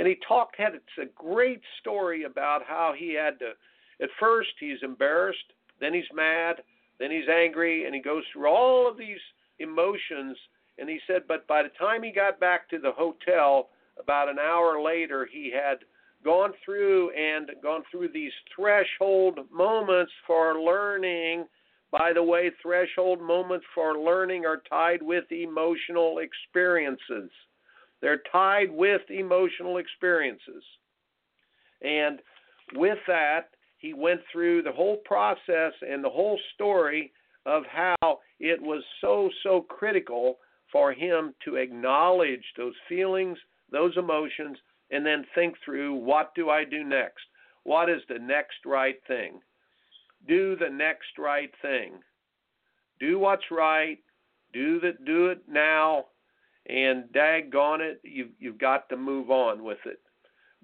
and 0.00 0.08
he 0.08 0.16
talked 0.26 0.56
had 0.56 0.74
it's 0.74 0.98
a 1.00 1.22
great 1.22 1.60
story 1.78 2.24
about 2.24 2.62
how 2.66 2.94
he 2.96 3.14
had 3.14 3.38
to 3.38 3.50
at 4.02 4.08
first 4.18 4.48
he's 4.58 4.82
embarrassed 4.82 5.52
then 5.78 5.94
he's 5.94 6.10
mad 6.12 6.56
then 6.98 7.10
he's 7.10 7.28
angry 7.28 7.84
and 7.84 7.94
he 7.94 8.00
goes 8.00 8.24
through 8.32 8.46
all 8.48 8.88
of 8.88 8.98
these 8.98 9.18
emotions. 9.58 10.36
And 10.78 10.88
he 10.88 10.98
said 11.06 11.22
but 11.28 11.46
by 11.46 11.62
the 11.62 11.70
time 11.78 12.02
he 12.02 12.12
got 12.12 12.40
back 12.40 12.68
to 12.70 12.78
the 12.78 12.92
hotel 12.92 13.68
about 13.98 14.28
an 14.28 14.38
hour 14.38 14.82
later 14.82 15.28
he 15.30 15.52
had 15.52 15.78
gone 16.24 16.52
through 16.64 17.10
and 17.10 17.50
gone 17.62 17.82
through 17.90 18.08
these 18.12 18.32
threshold 18.54 19.40
moments 19.52 20.12
for 20.26 20.60
learning. 20.60 21.46
By 21.90 22.12
the 22.14 22.22
way 22.22 22.50
threshold 22.62 23.20
moments 23.20 23.66
for 23.74 23.98
learning 23.98 24.46
are 24.46 24.62
tied 24.68 25.02
with 25.02 25.24
emotional 25.30 26.18
experiences 26.18 27.30
they're 28.00 28.22
tied 28.32 28.70
with 28.70 29.02
emotional 29.10 29.78
experiences. 29.78 30.64
And 31.82 32.20
with 32.74 32.98
that, 33.06 33.50
he 33.78 33.94
went 33.94 34.20
through 34.30 34.62
the 34.62 34.72
whole 34.72 34.98
process 34.98 35.72
and 35.82 36.04
the 36.04 36.10
whole 36.10 36.38
story 36.54 37.12
of 37.46 37.62
how 37.66 38.18
it 38.38 38.60
was 38.60 38.82
so, 39.00 39.30
so 39.42 39.62
critical 39.62 40.38
for 40.70 40.92
him 40.92 41.34
to 41.44 41.56
acknowledge 41.56 42.44
those 42.56 42.74
feelings, 42.88 43.38
those 43.72 43.96
emotions, 43.96 44.56
and 44.90 45.04
then 45.04 45.24
think 45.34 45.54
through 45.64 45.94
what 45.94 46.34
do 46.34 46.50
I 46.50 46.64
do 46.64 46.84
next? 46.84 47.24
What 47.64 47.88
is 47.88 48.02
the 48.08 48.18
next 48.18 48.66
right 48.66 48.96
thing? 49.06 49.40
Do 50.28 50.56
the 50.56 50.68
next 50.68 51.18
right 51.18 51.50
thing. 51.62 51.94
Do 52.98 53.18
what's 53.18 53.50
right. 53.50 53.98
Do 54.52 54.80
the 54.80 54.92
do 55.06 55.28
it 55.28 55.42
now, 55.48 56.06
and 56.70 57.04
daggone 57.12 57.80
it, 57.80 58.00
you've 58.04 58.30
you've 58.38 58.58
got 58.58 58.88
to 58.88 58.96
move 58.96 59.30
on 59.30 59.64
with 59.64 59.78
it. 59.86 60.00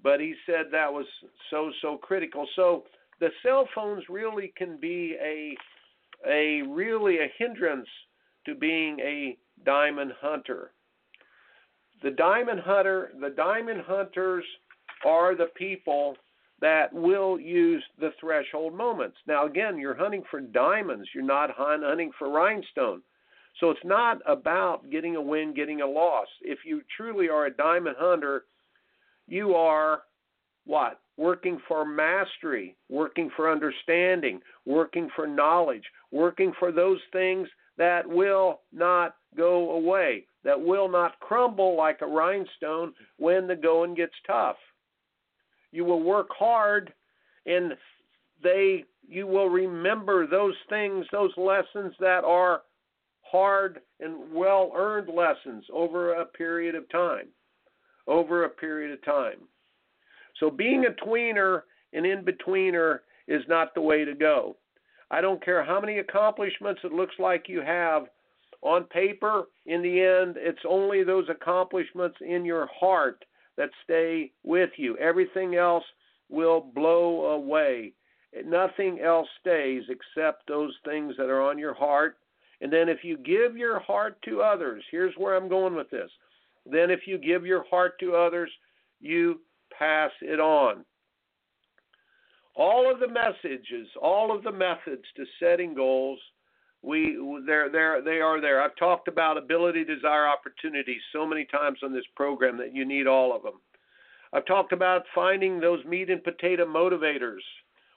But 0.01 0.19
he 0.19 0.35
said 0.45 0.67
that 0.71 0.91
was 0.91 1.05
so 1.49 1.71
so 1.81 1.97
critical. 1.97 2.47
So 2.55 2.83
the 3.19 3.29
cell 3.43 3.67
phones 3.75 4.03
really 4.09 4.53
can 4.55 4.77
be 4.79 5.17
a 5.21 5.55
a 6.27 6.61
really 6.67 7.17
a 7.17 7.31
hindrance 7.37 7.87
to 8.45 8.55
being 8.55 8.99
a 8.99 9.37
diamond 9.65 10.13
hunter. 10.21 10.71
The 12.03 12.11
diamond 12.11 12.61
hunter, 12.61 13.11
the 13.19 13.31
diamond 13.31 13.81
hunters 13.85 14.45
are 15.05 15.35
the 15.35 15.49
people 15.55 16.15
that 16.61 16.91
will 16.93 17.39
use 17.39 17.83
the 17.99 18.11
threshold 18.19 18.73
moments. 18.73 19.17
Now 19.27 19.45
again, 19.45 19.77
you're 19.77 19.95
hunting 19.95 20.23
for 20.29 20.39
diamonds, 20.39 21.09
you're 21.13 21.23
not 21.23 21.51
hunting 21.55 22.11
for 22.17 22.29
rhinestone. 22.29 23.01
So 23.59 23.71
it's 23.71 23.79
not 23.83 24.21
about 24.27 24.89
getting 24.91 25.15
a 25.15 25.21
win, 25.21 25.53
getting 25.53 25.81
a 25.81 25.87
loss. 25.87 26.27
If 26.41 26.59
you 26.65 26.81
truly 26.95 27.29
are 27.29 27.47
a 27.47 27.53
diamond 27.53 27.95
hunter, 27.99 28.43
you 29.27 29.55
are 29.55 30.03
what? 30.65 30.99
Working 31.17 31.59
for 31.67 31.85
mastery, 31.85 32.75
working 32.89 33.31
for 33.35 33.51
understanding, 33.51 34.41
working 34.65 35.09
for 35.15 35.25
knowledge, 35.25 35.83
working 36.11 36.53
for 36.59 36.71
those 36.71 36.99
things 37.11 37.47
that 37.77 38.07
will 38.07 38.61
not 38.71 39.15
go 39.35 39.71
away, 39.71 40.25
that 40.43 40.59
will 40.59 40.89
not 40.89 41.19
crumble 41.19 41.75
like 41.75 42.01
a 42.01 42.05
rhinestone 42.05 42.93
when 43.17 43.47
the 43.47 43.55
going 43.55 43.95
gets 43.95 44.13
tough. 44.27 44.57
You 45.71 45.85
will 45.85 46.03
work 46.03 46.27
hard 46.37 46.93
and 47.45 47.73
they 48.43 48.83
you 49.09 49.25
will 49.25 49.49
remember 49.49 50.27
those 50.27 50.55
things, 50.69 51.05
those 51.11 51.31
lessons 51.37 51.93
that 51.99 52.25
are 52.25 52.61
hard 53.31 53.79
and 53.99 54.15
well 54.33 54.71
earned 54.75 55.09
lessons 55.09 55.65
over 55.71 56.13
a 56.13 56.25
period 56.25 56.75
of 56.75 56.89
time. 56.89 57.27
Over 58.07 58.45
a 58.45 58.49
period 58.49 58.91
of 58.91 59.03
time. 59.03 59.47
So 60.39 60.49
being 60.49 60.85
a 60.85 61.05
tweener 61.05 61.63
and 61.93 62.05
in 62.05 62.23
betweener 62.23 62.99
is 63.27 63.43
not 63.47 63.73
the 63.73 63.81
way 63.81 64.05
to 64.05 64.13
go. 64.13 64.55
I 65.09 65.21
don't 65.21 65.43
care 65.43 65.63
how 65.63 65.79
many 65.79 65.99
accomplishments 65.99 66.81
it 66.83 66.91
looks 66.91 67.15
like 67.17 67.47
you 67.47 67.61
have 67.61 68.07
on 68.61 68.83
paper. 68.85 69.43
In 69.65 69.81
the 69.81 70.01
end, 70.01 70.35
it's 70.37 70.59
only 70.67 71.03
those 71.03 71.27
accomplishments 71.29 72.17
in 72.21 72.45
your 72.45 72.67
heart 72.67 73.23
that 73.57 73.69
stay 73.83 74.31
with 74.43 74.69
you. 74.77 74.97
Everything 74.97 75.55
else 75.55 75.83
will 76.29 76.61
blow 76.61 77.25
away. 77.31 77.93
Nothing 78.45 78.99
else 78.99 79.27
stays 79.39 79.83
except 79.89 80.47
those 80.47 80.73
things 80.85 81.15
that 81.17 81.29
are 81.29 81.41
on 81.41 81.57
your 81.57 81.73
heart. 81.73 82.17
And 82.61 82.71
then 82.73 82.89
if 82.89 83.03
you 83.03 83.17
give 83.17 83.55
your 83.55 83.79
heart 83.79 84.17
to 84.23 84.41
others, 84.41 84.83
here's 84.89 85.13
where 85.15 85.35
I'm 85.35 85.49
going 85.49 85.75
with 85.75 85.89
this. 85.89 86.09
Then 86.65 86.89
if 86.89 87.01
you 87.05 87.17
give 87.17 87.45
your 87.45 87.63
heart 87.69 87.99
to 87.99 88.15
others, 88.15 88.49
you 88.99 89.41
pass 89.77 90.11
it 90.21 90.39
on. 90.39 90.83
All 92.55 92.91
of 92.91 92.99
the 92.99 93.07
messages, 93.07 93.87
all 94.01 94.35
of 94.35 94.43
the 94.43 94.51
methods 94.51 95.03
to 95.15 95.25
setting 95.39 95.75
goals, 95.75 96.19
we 96.81 97.17
they're, 97.45 97.69
they're, 97.69 98.01
they 98.01 98.19
are 98.19 98.41
there. 98.41 98.61
I've 98.61 98.75
talked 98.77 99.07
about 99.07 99.37
ability, 99.37 99.83
desire, 99.83 100.27
opportunity 100.27 100.97
so 101.13 101.25
many 101.25 101.45
times 101.45 101.79
on 101.83 101.93
this 101.93 102.05
program 102.15 102.57
that 102.57 102.73
you 102.73 102.85
need 102.85 103.05
all 103.05 103.35
of 103.35 103.43
them. 103.43 103.59
I've 104.33 104.45
talked 104.45 104.73
about 104.73 105.03
finding 105.13 105.59
those 105.59 105.83
meat 105.85 106.09
and 106.09 106.23
potato 106.23 106.65
motivators, 106.65 107.41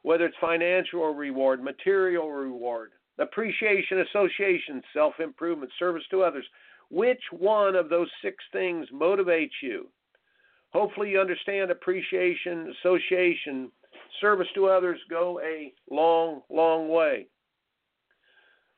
whether 0.02 0.26
it's 0.26 0.36
financial 0.40 1.14
reward, 1.14 1.62
material 1.62 2.30
reward, 2.30 2.90
appreciation, 3.20 4.00
association, 4.00 4.82
self 4.92 5.14
improvement, 5.20 5.70
service 5.78 6.04
to 6.10 6.22
others. 6.22 6.44
Which 6.90 7.22
one 7.30 7.76
of 7.76 7.88
those 7.88 8.08
six 8.22 8.36
things 8.52 8.86
motivates 8.92 9.62
you? 9.62 9.88
Hopefully, 10.72 11.10
you 11.10 11.20
understand 11.20 11.70
appreciation, 11.70 12.72
association, 12.80 13.70
service 14.20 14.48
to 14.54 14.66
others 14.66 14.98
go 15.08 15.40
a 15.40 15.72
long, 15.90 16.42
long 16.50 16.88
way. 16.88 17.26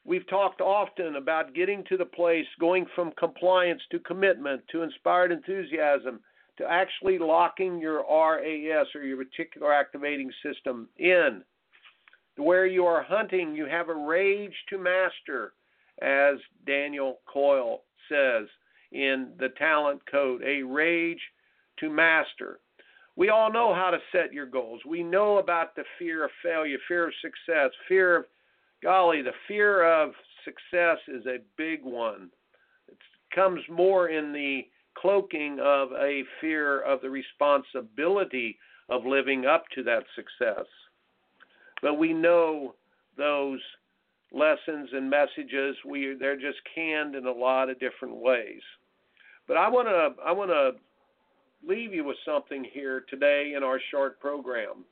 We've 0.04 0.28
talked 0.28 0.60
often 0.60 1.16
about 1.16 1.54
getting 1.54 1.84
to 1.84 1.96
the 1.96 2.04
place, 2.04 2.46
going 2.58 2.86
from 2.94 3.12
compliance 3.12 3.82
to 3.92 4.00
commitment 4.00 4.62
to 4.72 4.82
inspired 4.82 5.30
enthusiasm 5.30 6.20
to 6.58 6.66
actually 6.70 7.18
locking 7.18 7.80
your 7.80 7.98
RAS 8.00 8.86
or 8.94 9.02
your 9.02 9.16
reticular 9.24 9.72
activating 9.74 10.30
system 10.42 10.88
in. 10.98 11.42
Where 12.36 12.66
you 12.66 12.86
are 12.86 13.02
hunting, 13.02 13.54
you 13.54 13.66
have 13.66 13.88
a 13.88 13.94
rage 13.94 14.54
to 14.70 14.78
master, 14.78 15.52
as 16.00 16.36
Daniel 16.66 17.20
Coyle 17.30 17.82
says 18.08 18.48
in 18.90 19.32
the 19.38 19.50
Talent 19.58 20.00
Code, 20.10 20.42
a 20.42 20.62
rage 20.62 21.20
to 21.80 21.90
master. 21.90 22.60
We 23.16 23.28
all 23.28 23.52
know 23.52 23.74
how 23.74 23.90
to 23.90 23.98
set 24.10 24.32
your 24.32 24.46
goals. 24.46 24.80
We 24.86 25.02
know 25.02 25.38
about 25.38 25.76
the 25.76 25.84
fear 25.98 26.24
of 26.24 26.30
failure, 26.42 26.78
fear 26.88 27.08
of 27.08 27.14
success, 27.20 27.70
fear 27.86 28.16
of, 28.16 28.24
golly, 28.82 29.20
the 29.20 29.32
fear 29.46 29.84
of 29.84 30.12
success 30.44 30.98
is 31.08 31.26
a 31.26 31.38
big 31.58 31.84
one. 31.84 32.30
It 32.88 32.96
comes 33.34 33.60
more 33.70 34.08
in 34.08 34.32
the 34.32 34.62
cloaking 34.94 35.58
of 35.60 35.92
a 35.92 36.22
fear 36.40 36.80
of 36.80 37.00
the 37.02 37.10
responsibility 37.10 38.58
of 38.88 39.04
living 39.04 39.46
up 39.46 39.64
to 39.74 39.82
that 39.82 40.04
success. 40.14 40.66
But 41.82 41.98
we 41.98 42.14
know 42.14 42.74
those 43.18 43.60
lessons 44.32 44.88
and 44.92 45.10
messages 45.10 45.76
we 45.84 46.16
they're 46.18 46.36
just 46.36 46.58
canned 46.74 47.14
in 47.14 47.26
a 47.26 47.32
lot 47.32 47.68
of 47.68 47.78
different 47.78 48.16
ways. 48.16 48.62
But 49.46 49.58
I 49.58 49.68
want 49.68 49.88
to 49.88 50.22
I 50.24 50.32
want 50.32 50.50
to 50.50 50.72
leave 51.66 51.92
you 51.92 52.04
with 52.04 52.16
something 52.24 52.64
here 52.72 53.04
today 53.10 53.52
in 53.56 53.62
our 53.62 53.80
short 53.90 54.18
program. 54.20 54.84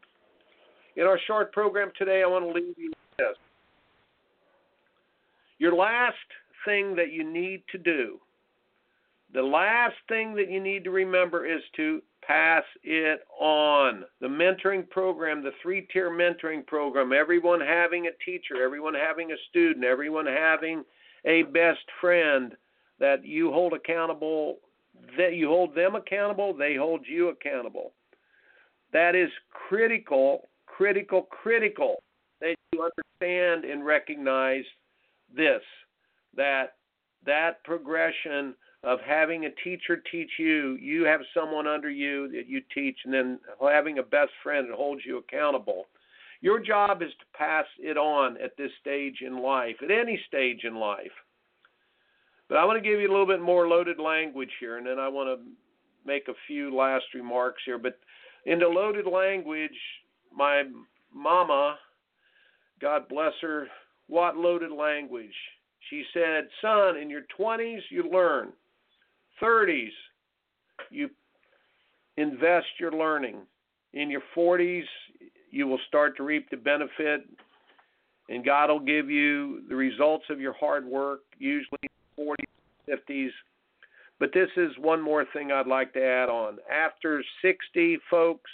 In 0.97 1.05
our 1.05 1.19
short 1.27 1.53
program 1.53 1.91
today, 1.97 2.23
I 2.23 2.27
want 2.27 2.45
to 2.45 2.53
leave 2.53 2.75
you 2.77 2.91
with 2.91 3.19
this. 3.19 3.37
Your 5.59 5.75
last 5.75 6.17
thing 6.65 6.97
that 6.97 7.13
you 7.13 7.25
need 7.25 7.63
to 7.73 7.79
do, 7.79 8.19
the 9.33 9.43
last 9.43 9.95
thing 10.09 10.35
that 10.35 10.51
you 10.51 10.61
need 10.61 10.85
to 10.85 10.91
remember 10.91 11.47
is 11.47 11.63
to 11.77 12.03
pass 12.27 12.65
it 12.83 13.21
on. 13.39 14.05
The 14.21 14.29
mentoring 14.29 14.89
program, 14.91 15.43
the 15.43 15.53
three 15.63 15.87
tier 15.93 16.11
mentoring 16.11 16.67
program, 16.67 17.13
everyone 17.13 17.61
having 17.61 18.07
a 18.07 18.25
teacher, 18.25 18.63
everyone 18.63 18.95
having 18.95 19.33
a 19.33 19.37
student, 19.49 19.85
everyone 19.85 20.27
having 20.27 20.85
a 21.25 21.43
best 21.43 21.81
friend 22.01 22.55
that 22.99 23.25
you 23.25 23.53
hold 23.53 23.73
accountable 23.73 24.59
that 25.17 25.35
you 25.35 25.49
hold 25.49 25.75
them 25.75 25.95
accountable, 25.95 26.55
they 26.55 26.75
hold 26.75 27.01
you 27.07 27.29
accountable. 27.29 27.93
That 28.93 29.15
is 29.15 29.31
critical, 29.51 30.49
critical, 30.67 31.23
critical 31.23 32.03
that 32.41 32.55
you 32.73 32.89
understand 33.23 33.65
and 33.65 33.85
recognize 33.85 34.65
this 35.35 35.63
that 36.37 36.75
that 37.25 37.63
progression 37.65 38.55
of 38.83 38.99
having 39.07 39.45
a 39.45 39.51
teacher 39.63 40.03
teach 40.11 40.31
you, 40.39 40.77
you 40.81 41.05
have 41.05 41.21
someone 41.35 41.67
under 41.67 41.91
you 41.91 42.29
that 42.33 42.49
you 42.49 42.63
teach, 42.75 42.99
and 43.05 43.13
then 43.13 43.39
having 43.61 43.99
a 43.99 44.03
best 44.03 44.31
friend 44.43 44.69
that 44.71 44.77
holds 44.77 45.03
you 45.05 45.19
accountable. 45.19 45.87
Your 46.41 46.59
job 46.59 47.03
is 47.03 47.11
to 47.11 47.39
pass 47.39 47.67
it 47.79 47.99
on 47.99 48.39
at 48.43 48.57
this 48.57 48.71
stage 48.81 49.19
in 49.21 49.43
life, 49.43 49.77
at 49.83 49.91
any 49.91 50.19
stage 50.27 50.65
in 50.65 50.77
life. 50.77 51.13
But 52.49 52.57
I 52.57 52.65
want 52.65 52.83
to 52.83 52.89
give 52.89 52.99
you 52.99 53.09
a 53.09 53.13
little 53.13 53.27
bit 53.27 53.43
more 53.43 53.69
loaded 53.69 53.99
language 53.99 54.51
here, 54.59 54.79
and 54.79 54.87
then 54.87 54.99
I 54.99 55.09
want 55.09 55.29
to 55.29 55.47
make 56.07 56.29
a 56.29 56.35
few 56.47 56.75
last 56.75 57.05
remarks 57.15 57.63
here. 57.67 57.79
But 57.79 57.99
in 58.47 58.59
the 58.59 58.67
loaded 58.67 59.07
language, 59.07 59.77
my 60.35 60.65
mama, 61.15 61.77
God 62.81 63.09
bless 63.09 63.35
her, 63.43 63.69
what 64.07 64.37
loaded 64.37 64.73
language? 64.73 65.35
She 65.91 66.05
said, 66.15 66.49
Son, 66.63 66.97
in 66.97 67.11
your 67.11 67.23
20s, 67.39 67.81
you 67.91 68.11
learn. 68.11 68.53
30s, 69.43 69.91
you 70.91 71.11
invest 72.17 72.67
your 72.79 72.93
learning. 72.93 73.37
In 73.93 74.11
your 74.11 74.23
40s, 74.37 74.85
you 75.51 75.67
will 75.67 75.81
start 75.89 76.17
to 76.17 76.23
reap 76.23 76.49
the 76.51 76.57
benefit, 76.57 77.29
and 78.29 78.45
God 78.45 78.71
will 78.71 78.79
give 78.79 79.11
you 79.11 79.63
the 79.69 79.75
results 79.75 80.25
of 80.31 80.41
your 80.41 80.53
hard 80.53 80.87
work, 80.87 81.21
usually 81.39 81.79
40s, 82.19 82.35
50s. 82.89 83.31
But 84.19 84.31
this 84.35 84.51
is 84.57 84.71
one 84.79 85.01
more 85.01 85.25
thing 85.33 85.51
I'd 85.51 85.67
like 85.67 85.93
to 85.95 86.05
add 86.05 86.29
on. 86.29 86.59
After 86.71 87.25
60, 87.43 87.99
folks, 88.11 88.51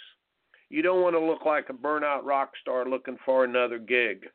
You 0.69 0.83
don't 0.83 1.03
want 1.03 1.15
to 1.15 1.21
look 1.21 1.45
like 1.45 1.69
a 1.69 1.73
burnout 1.73 2.25
rock 2.25 2.53
star 2.61 2.89
looking 2.89 3.19
for 3.25 3.45
another 3.45 3.79
gig. 3.79 4.27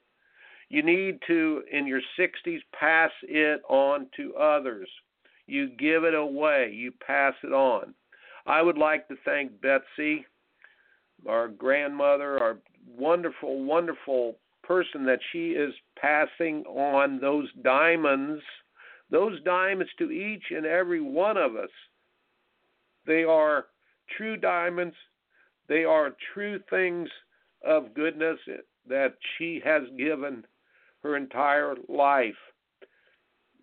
You 0.70 0.84
need 0.84 1.20
to, 1.28 1.64
in 1.72 1.86
your 1.86 2.02
60s, 2.18 2.60
pass 2.80 3.12
it 3.24 3.62
on 3.68 4.08
to 4.16 4.34
others. 4.36 4.90
You 5.52 5.68
give 5.68 6.06
it 6.06 6.14
away, 6.14 6.72
you 6.74 6.94
pass 7.06 7.34
it 7.44 7.52
on. 7.52 7.94
I 8.46 8.62
would 8.62 8.78
like 8.78 9.10
to 9.10 9.16
thank 9.26 9.52
Betsy, 9.60 10.26
our 11.28 11.50
grandmother, 11.50 12.42
our 12.42 12.60
wonderful, 12.98 13.62
wonderful 13.66 14.38
person 14.64 15.06
that 15.08 15.20
she 15.34 15.50
is 15.50 15.74
passing 16.02 16.64
on 16.68 17.20
those 17.20 17.50
diamonds, 17.64 18.42
those 19.10 19.44
diamonds 19.44 19.92
to 19.98 20.10
each 20.10 20.44
and 20.52 20.66
every 20.66 21.02
one 21.02 21.36
of 21.36 21.58
us. 21.58 21.70
They 23.06 23.26
are 23.26 23.66
true 24.16 24.38
diamonds. 24.38 24.96
They 25.68 25.84
are 25.84 26.16
true 26.34 26.62
things 26.70 27.10
of 27.62 27.94
goodness 27.94 28.40
that 28.88 29.16
she 29.38 29.62
has 29.66 29.82
given 29.98 30.46
her 31.04 31.18
entire 31.18 31.76
life. 31.90 32.40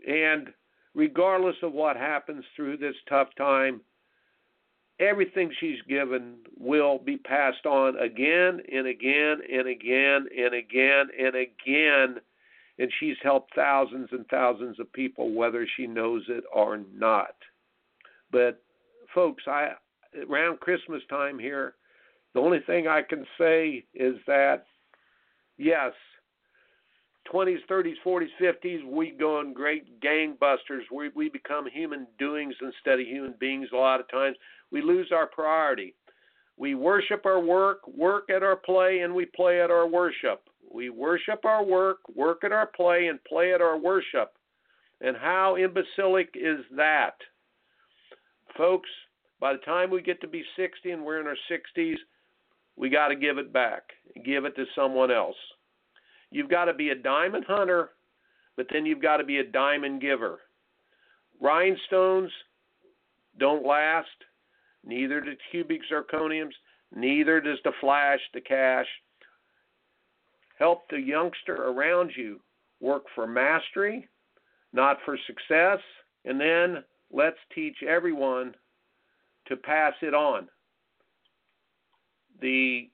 And 0.06 0.52
regardless 0.94 1.56
of 1.62 1.72
what 1.72 1.96
happens 1.96 2.44
through 2.56 2.76
this 2.76 2.94
tough 3.08 3.28
time, 3.36 3.80
everything 5.00 5.52
she's 5.58 5.80
given 5.88 6.36
will 6.58 6.98
be 6.98 7.16
passed 7.16 7.66
on 7.66 7.96
again 7.98 8.60
and 8.72 8.86
again 8.86 9.38
and 9.52 9.68
again 9.68 10.26
and 10.36 10.54
again 10.54 11.08
and 11.18 11.34
again. 11.34 12.16
And 12.80 12.92
she's 13.00 13.16
helped 13.22 13.54
thousands 13.54 14.08
and 14.12 14.26
thousands 14.28 14.78
of 14.78 14.92
people, 14.92 15.32
whether 15.32 15.66
she 15.76 15.86
knows 15.86 16.22
it 16.28 16.44
or 16.52 16.80
not. 16.94 17.34
But, 18.30 18.62
folks, 19.14 19.44
I 19.46 19.72
around 20.28 20.60
Christmas 20.60 21.02
time 21.10 21.38
here, 21.38 21.74
the 22.34 22.40
only 22.40 22.60
thing 22.60 22.86
I 22.86 23.02
can 23.02 23.26
say 23.38 23.84
is 23.94 24.16
that, 24.26 24.64
yes, 25.56 25.92
20s, 27.32 27.58
30s, 27.70 27.94
40s, 28.04 28.28
50s, 28.40 28.84
we 28.86 29.10
go 29.10 29.38
on 29.38 29.52
great 29.52 30.00
gangbusters. 30.00 30.82
We 30.92 31.10
we 31.14 31.28
become 31.28 31.66
human 31.66 32.06
doings 32.18 32.54
instead 32.60 33.00
of 33.00 33.06
human 33.06 33.34
beings. 33.38 33.68
A 33.72 33.76
lot 33.76 34.00
of 34.00 34.10
times, 34.10 34.36
we 34.70 34.82
lose 34.82 35.10
our 35.12 35.26
priority. 35.26 35.94
We 36.56 36.74
worship 36.74 37.24
our 37.24 37.40
work, 37.40 37.86
work 37.86 38.30
at 38.34 38.42
our 38.42 38.56
play, 38.56 39.00
and 39.00 39.14
we 39.14 39.26
play 39.26 39.60
at 39.60 39.70
our 39.70 39.86
worship. 39.86 40.42
We 40.72 40.90
worship 40.90 41.44
our 41.44 41.64
work, 41.64 41.98
work 42.14 42.44
at 42.44 42.52
our 42.52 42.66
play, 42.66 43.06
and 43.06 43.22
play 43.24 43.54
at 43.54 43.60
our 43.60 43.78
worship. 43.78 44.32
And 45.00 45.16
how 45.16 45.56
imbecilic 45.56 46.30
is 46.34 46.60
that? 46.76 47.14
Folks, 48.56 48.88
by 49.40 49.52
the 49.52 49.60
time 49.60 49.90
we 49.90 50.02
get 50.02 50.20
to 50.22 50.28
be 50.28 50.42
60 50.56 50.90
and 50.90 51.04
we're 51.04 51.20
in 51.20 51.26
our 51.26 51.36
60s, 51.50 51.96
we 52.76 52.88
got 52.88 53.08
to 53.08 53.16
give 53.16 53.38
it 53.38 53.52
back, 53.52 53.82
give 54.24 54.44
it 54.44 54.56
to 54.56 54.64
someone 54.74 55.10
else. 55.10 55.36
You've 56.30 56.50
got 56.50 56.66
to 56.66 56.74
be 56.74 56.90
a 56.90 56.94
diamond 56.94 57.44
hunter, 57.46 57.90
but 58.56 58.66
then 58.72 58.84
you've 58.84 59.02
got 59.02 59.18
to 59.18 59.24
be 59.24 59.38
a 59.38 59.44
diamond 59.44 60.00
giver. 60.00 60.40
Rhinestones 61.40 62.30
don't 63.38 63.64
last, 63.64 64.08
neither 64.84 65.20
do 65.20 65.32
cubic 65.50 65.80
zirconiums, 65.90 66.52
neither 66.94 67.40
does 67.40 67.58
the 67.64 67.72
flash, 67.80 68.20
the 68.34 68.40
cash. 68.40 68.86
Help 70.58 70.88
the 70.90 71.00
youngster 71.00 71.54
around 71.54 72.10
you 72.16 72.40
work 72.80 73.04
for 73.14 73.26
mastery, 73.26 74.08
not 74.72 74.98
for 75.04 75.16
success, 75.26 75.78
and 76.24 76.40
then 76.40 76.82
let's 77.12 77.38
teach 77.54 77.76
everyone 77.88 78.54
to 79.46 79.56
pass 79.56 79.94
it 80.02 80.14
on. 80.14 80.48
The 82.40 82.90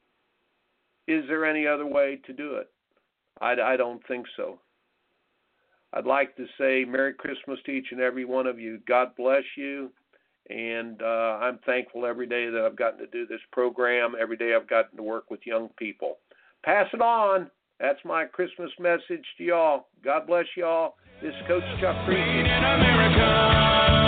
is 1.07 1.25
there 1.29 1.45
any 1.45 1.67
other 1.67 1.87
way 1.87 2.19
to 2.27 2.33
do 2.33 2.55
it? 2.55 2.71
I, 3.45 3.75
I 3.75 3.77
don't 3.77 4.01
think 4.09 4.27
so. 4.37 4.59
I'd 5.93 6.07
like 6.07 6.35
to 6.37 6.47
say 6.59 6.85
Merry 6.85 7.13
Christmas 7.13 7.59
to 7.67 7.73
each 7.73 7.89
and 7.93 8.01
every 8.01 8.25
one 8.25 8.47
of 8.47 8.59
you. 8.59 8.81
God 8.89 9.11
bless 9.17 9.45
you. 9.57 9.91
And 10.49 11.01
uh, 11.03 11.39
I'm 11.41 11.59
thankful 11.65 12.07
every 12.07 12.27
day 12.27 12.49
that 12.51 12.65
I've 12.65 12.77
gotten 12.77 12.99
to 13.01 13.07
do 13.07 13.27
this 13.27 13.41
program, 13.53 14.15
every 14.21 14.37
day 14.37 14.55
I've 14.55 14.69
gotten 14.69 14.97
to 14.97 15.03
work 15.03 15.31
with 15.31 15.41
young 15.47 15.69
people. 15.79 16.19
Pass 16.65 16.87
it 16.93 17.01
on. 17.01 17.51
That's 17.81 17.99
my 18.05 18.25
Christmas 18.25 18.71
message 18.79 19.25
to 19.39 19.45
y'all. 19.45 19.87
God 20.03 20.27
bless 20.27 20.47
y'all. 20.57 20.95
This 21.23 21.35
is 21.35 21.47
Coach 21.47 21.63
Chuck 21.81 21.97
Kriese. 22.07 24.04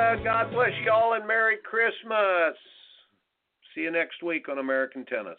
America. 0.00 0.24
God 0.24 0.50
bless 0.52 0.70
you 0.82 0.90
all 0.90 1.12
and 1.12 1.26
Merry 1.26 1.56
Christmas. 1.62 2.56
See 3.74 3.82
you 3.82 3.90
next 3.90 4.22
week 4.22 4.48
on 4.48 4.58
American 4.58 5.04
Tennis. 5.04 5.38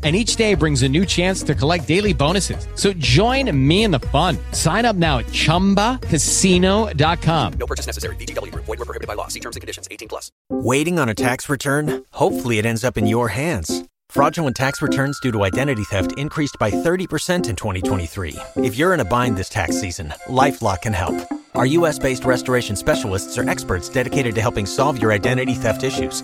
and 0.03 0.15
each 0.15 0.35
day 0.35 0.55
brings 0.55 0.81
a 0.81 0.89
new 0.89 1.05
chance 1.05 1.43
to 1.43 1.53
collect 1.53 1.87
daily 1.87 2.13
bonuses. 2.13 2.67
So 2.73 2.91
join 2.93 3.55
me 3.55 3.83
in 3.83 3.91
the 3.91 3.99
fun. 3.99 4.39
Sign 4.51 4.85
up 4.85 4.95
now 4.95 5.19
at 5.19 5.27
ChumbaCasino.com. 5.27 7.53
No 7.53 7.67
purchase 7.67 7.85
necessary. 7.85 8.15
Group. 8.15 8.65
Void 8.65 8.79
were 8.79 8.85
prohibited 8.85 9.07
by 9.07 9.13
law. 9.13 9.27
See 9.27 9.39
terms 9.39 9.55
and 9.55 9.61
conditions. 9.61 9.87
18 9.91 10.07
plus. 10.07 10.31
Waiting 10.49 10.97
on 10.97 11.09
a 11.09 11.13
tax 11.13 11.47
return? 11.47 12.03
Hopefully, 12.11 12.57
it 12.57 12.65
ends 12.65 12.83
up 12.83 12.97
in 12.97 13.05
your 13.05 13.27
hands. 13.27 13.83
Fraudulent 14.09 14.55
tax 14.57 14.81
returns 14.81 15.19
due 15.21 15.31
to 15.31 15.43
identity 15.43 15.83
theft 15.85 16.11
increased 16.17 16.57
by 16.59 16.69
30% 16.69 17.47
in 17.47 17.55
2023. 17.55 18.35
If 18.57 18.75
you're 18.75 18.93
in 18.93 18.99
a 18.99 19.05
bind 19.05 19.37
this 19.37 19.47
tax 19.47 19.79
season, 19.79 20.13
LifeLock 20.27 20.81
can 20.81 20.91
help. 20.91 21.15
Our 21.55 21.65
U.S. 21.67 21.97
based 21.99 22.25
restoration 22.25 22.75
specialists 22.75 23.37
are 23.37 23.49
experts 23.49 23.87
dedicated 23.87 24.35
to 24.35 24.41
helping 24.41 24.65
solve 24.65 25.01
your 25.01 25.13
identity 25.13 25.53
theft 25.53 25.83
issues. 25.83 26.23